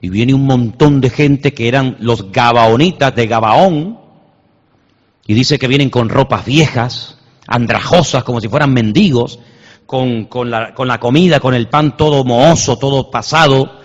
[0.00, 3.98] y viene un montón de gente que eran los gabaonitas de Gabaón,
[5.26, 9.38] y dice que vienen con ropas viejas, andrajosas, como si fueran mendigos,
[9.86, 13.80] con, la, con la comida, con el pan todo mohoso, todo pasado,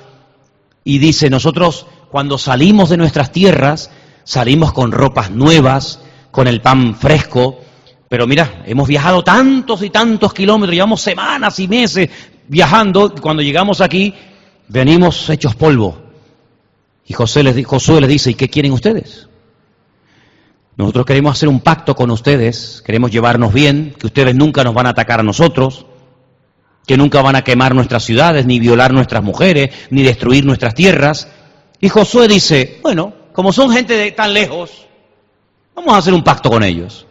[0.83, 3.89] y dice, nosotros cuando salimos de nuestras tierras,
[4.23, 5.99] salimos con ropas nuevas,
[6.31, 7.59] con el pan fresco,
[8.15, 12.09] pero mira, hemos viajado tantos y tantos kilómetros, llevamos semanas y meses
[12.47, 14.13] viajando, y cuando llegamos aquí,
[14.69, 16.01] venimos hechos polvo.
[17.05, 19.27] Y José les, Josué les dice, ¿y qué quieren ustedes?
[20.77, 24.85] Nosotros queremos hacer un pacto con ustedes, queremos llevarnos bien, que ustedes nunca nos van
[24.85, 25.85] a atacar a nosotros,
[26.87, 31.27] que nunca van a quemar nuestras ciudades, ni violar nuestras mujeres, ni destruir nuestras tierras.
[31.81, 34.87] Y Josué dice, bueno, como son gente de tan lejos,
[35.75, 37.05] vamos a hacer un pacto con ellos.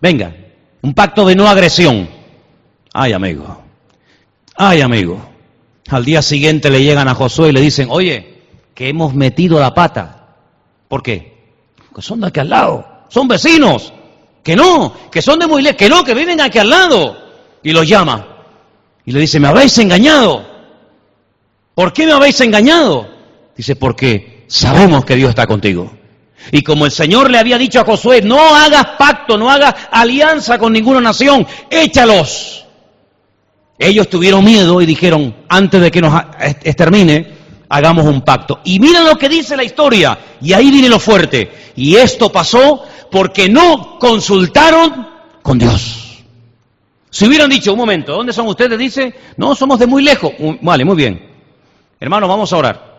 [0.00, 0.34] Venga,
[0.82, 2.08] un pacto de no agresión.
[2.92, 3.62] Ay, amigo.
[4.56, 5.20] Ay, amigo.
[5.88, 8.42] Al día siguiente le llegan a Josué y le dicen, oye,
[8.74, 10.28] que hemos metido la pata.
[10.88, 11.52] ¿Por qué?
[11.76, 13.04] Porque son de aquí al lado.
[13.08, 13.92] Son vecinos.
[14.42, 15.76] Que no, que son de lejos.
[15.76, 17.16] Que no, que viven aquí al lado.
[17.62, 18.26] Y los llama.
[19.04, 20.46] Y le dice, me habéis engañado.
[21.74, 23.08] ¿Por qué me habéis engañado?
[23.56, 25.90] Dice, porque sabemos que Dios está contigo.
[26.52, 30.58] Y como el Señor le había dicho a Josué, no hagas pacto, no hagas alianza
[30.58, 32.64] con ninguna nación, échalos.
[33.78, 36.22] Ellos tuvieron miedo y dijeron, antes de que nos
[36.62, 37.32] extermine,
[37.68, 38.60] hagamos un pacto.
[38.64, 41.50] Y miren lo que dice la historia, y ahí viene lo fuerte.
[41.76, 45.08] Y esto pasó porque no consultaron
[45.42, 46.24] con Dios.
[47.10, 48.78] Si hubieran dicho, un momento, ¿dónde son ustedes?
[48.78, 50.32] Dice, no, somos de muy lejos.
[50.60, 51.28] Vale, muy bien.
[51.98, 52.90] Hermanos, vamos a orar.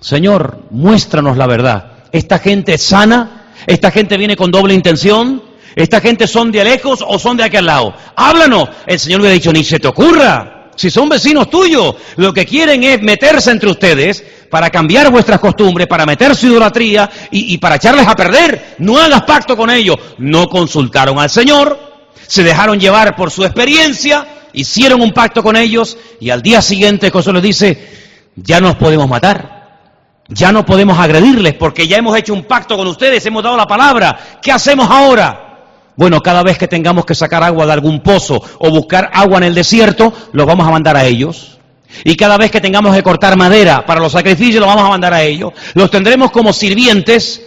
[0.00, 1.97] Señor, muéstranos la verdad.
[2.12, 5.42] Esta gente es sana, esta gente viene con doble intención,
[5.76, 7.94] esta gente son de lejos o son de aquel lado.
[8.16, 8.68] Háblanos.
[8.86, 10.70] El Señor le ha dicho, ni se te ocurra.
[10.74, 15.86] Si son vecinos tuyos, lo que quieren es meterse entre ustedes para cambiar vuestras costumbres,
[15.86, 18.76] para meter su idolatría y, y para echarles a perder.
[18.78, 19.96] No hagas pacto con ellos.
[20.18, 21.78] No consultaron al Señor,
[22.26, 27.10] se dejaron llevar por su experiencia, hicieron un pacto con ellos y al día siguiente
[27.10, 27.88] José les dice,
[28.36, 29.57] ya nos podemos matar.
[30.28, 33.66] Ya no podemos agredirles porque ya hemos hecho un pacto con ustedes, hemos dado la
[33.66, 34.38] palabra.
[34.42, 35.48] ¿Qué hacemos ahora?
[35.96, 39.44] Bueno, cada vez que tengamos que sacar agua de algún pozo o buscar agua en
[39.44, 41.58] el desierto, los vamos a mandar a ellos.
[42.04, 45.14] Y cada vez que tengamos que cortar madera para los sacrificios, los vamos a mandar
[45.14, 45.52] a ellos.
[45.74, 47.42] Los tendremos como sirvientes,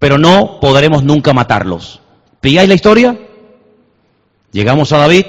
[0.00, 2.00] pero no podremos nunca matarlos.
[2.40, 3.16] ¿Pilláis la historia?
[4.50, 5.24] Llegamos a David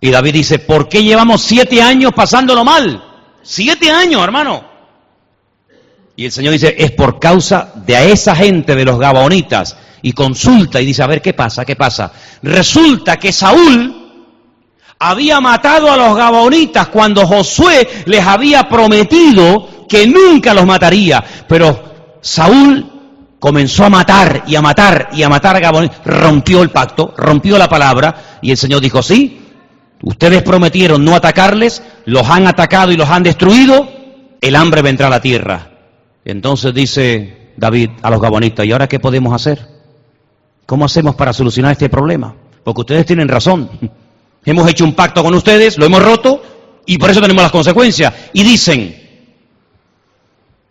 [0.00, 3.04] y David dice, ¿por qué llevamos siete años pasándolo mal?
[3.42, 4.67] Siete años, hermano.
[6.18, 9.76] Y el Señor dice, es por causa de a esa gente de los Gabaonitas.
[10.02, 11.64] Y consulta y dice, a ver, ¿qué pasa?
[11.64, 12.10] ¿Qué pasa?
[12.42, 14.34] Resulta que Saúl
[14.98, 21.22] había matado a los Gabaonitas cuando Josué les había prometido que nunca los mataría.
[21.46, 26.00] Pero Saúl comenzó a matar y a matar y a matar a Gabaonitas.
[26.04, 28.40] Rompió el pacto, rompió la palabra.
[28.42, 29.40] Y el Señor dijo, sí,
[30.02, 33.88] Ustedes prometieron no atacarles, los han atacado y los han destruido,
[34.40, 35.67] el hambre vendrá a la tierra.
[36.28, 39.66] Entonces dice David a los gabonistas, ¿y ahora qué podemos hacer?
[40.66, 42.34] ¿Cómo hacemos para solucionar este problema?
[42.62, 43.70] Porque ustedes tienen razón.
[44.44, 46.40] Hemos hecho un pacto con ustedes, lo hemos roto
[46.86, 48.14] y por eso tenemos las consecuencias.
[48.32, 48.94] Y dicen,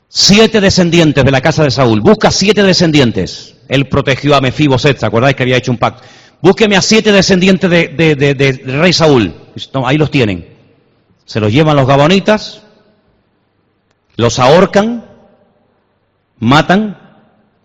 [0.07, 3.55] siete descendientes de la casa de Saúl, busca siete descendientes.
[3.67, 6.03] Él protegió a Mefiboset, ¿se acordáis que había hecho un pacto?
[6.41, 9.33] Búsqueme a siete descendientes de, rey Saúl.
[9.85, 10.47] ahí los tienen.
[11.25, 12.63] Se los llevan los gabonitas,
[14.15, 15.16] los ahorcan,
[16.39, 16.97] matan,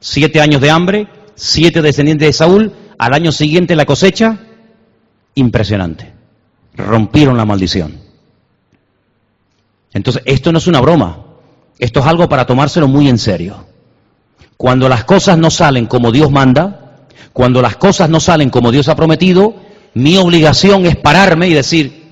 [0.01, 4.39] siete años de hambre, siete descendientes de Saúl, al año siguiente la cosecha,
[5.35, 6.13] impresionante.
[6.75, 8.01] Rompieron la maldición.
[9.93, 11.19] Entonces, esto no es una broma,
[11.79, 13.67] esto es algo para tomárselo muy en serio.
[14.57, 18.89] Cuando las cosas no salen como Dios manda, cuando las cosas no salen como Dios
[18.89, 19.55] ha prometido,
[19.95, 22.03] mi obligación es pararme y decir,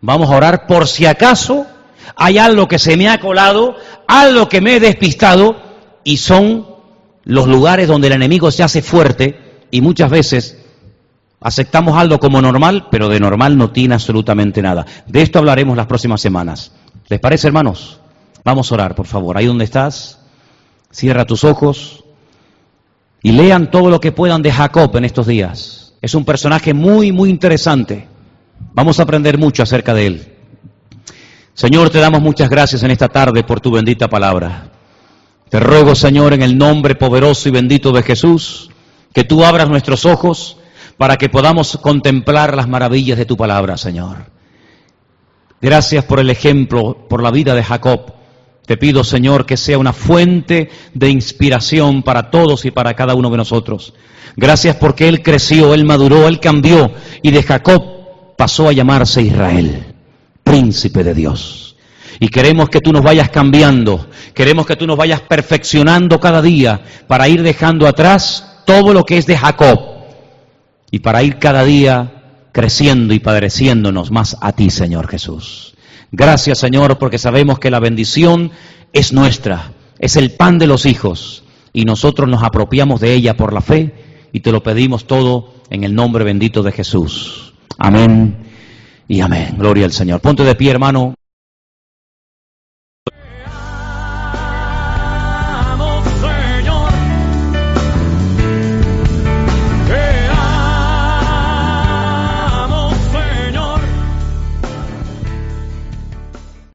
[0.00, 1.66] vamos a orar por si acaso
[2.16, 3.76] hay algo que se me ha colado,
[4.06, 5.56] algo que me he despistado,
[6.04, 6.66] y son
[7.24, 9.38] los lugares donde el enemigo se hace fuerte
[9.70, 10.58] y muchas veces
[11.40, 14.86] aceptamos algo como normal, pero de normal no tiene absolutamente nada.
[15.06, 16.72] De esto hablaremos las próximas semanas.
[17.08, 18.00] ¿Les parece, hermanos?
[18.44, 19.36] Vamos a orar, por favor.
[19.36, 20.20] Ahí donde estás,
[20.90, 22.04] cierra tus ojos.
[23.22, 25.94] Y lean todo lo que puedan de Jacob en estos días.
[26.00, 28.08] Es un personaje muy, muy interesante.
[28.74, 30.32] Vamos a aprender mucho acerca de él.
[31.54, 34.71] Señor, te damos muchas gracias en esta tarde por tu bendita palabra.
[35.52, 38.70] Te ruego, Señor, en el nombre poderoso y bendito de Jesús,
[39.12, 40.56] que tú abras nuestros ojos
[40.96, 44.30] para que podamos contemplar las maravillas de tu palabra, Señor.
[45.60, 48.14] Gracias por el ejemplo, por la vida de Jacob
[48.64, 53.28] te pido, Señor, que sea una fuente de inspiración para todos y para cada uno
[53.28, 53.92] de nosotros.
[54.36, 59.94] Gracias porque Él creció, Él maduró, Él cambió y de Jacob pasó a llamarse Israel,
[60.42, 61.71] príncipe de Dios.
[62.20, 66.80] Y queremos que tú nos vayas cambiando, queremos que tú nos vayas perfeccionando cada día
[67.06, 69.80] para ir dejando atrás todo lo que es de Jacob
[70.90, 75.74] y para ir cada día creciendo y padeciéndonos más a ti, Señor Jesús.
[76.10, 78.52] Gracias Señor porque sabemos que la bendición
[78.92, 83.52] es nuestra, es el pan de los hijos y nosotros nos apropiamos de ella por
[83.52, 83.94] la fe
[84.32, 87.54] y te lo pedimos todo en el nombre bendito de Jesús.
[87.78, 88.36] Amén
[89.08, 89.54] y amén.
[89.56, 90.20] Gloria al Señor.
[90.20, 91.14] Ponte de pie hermano.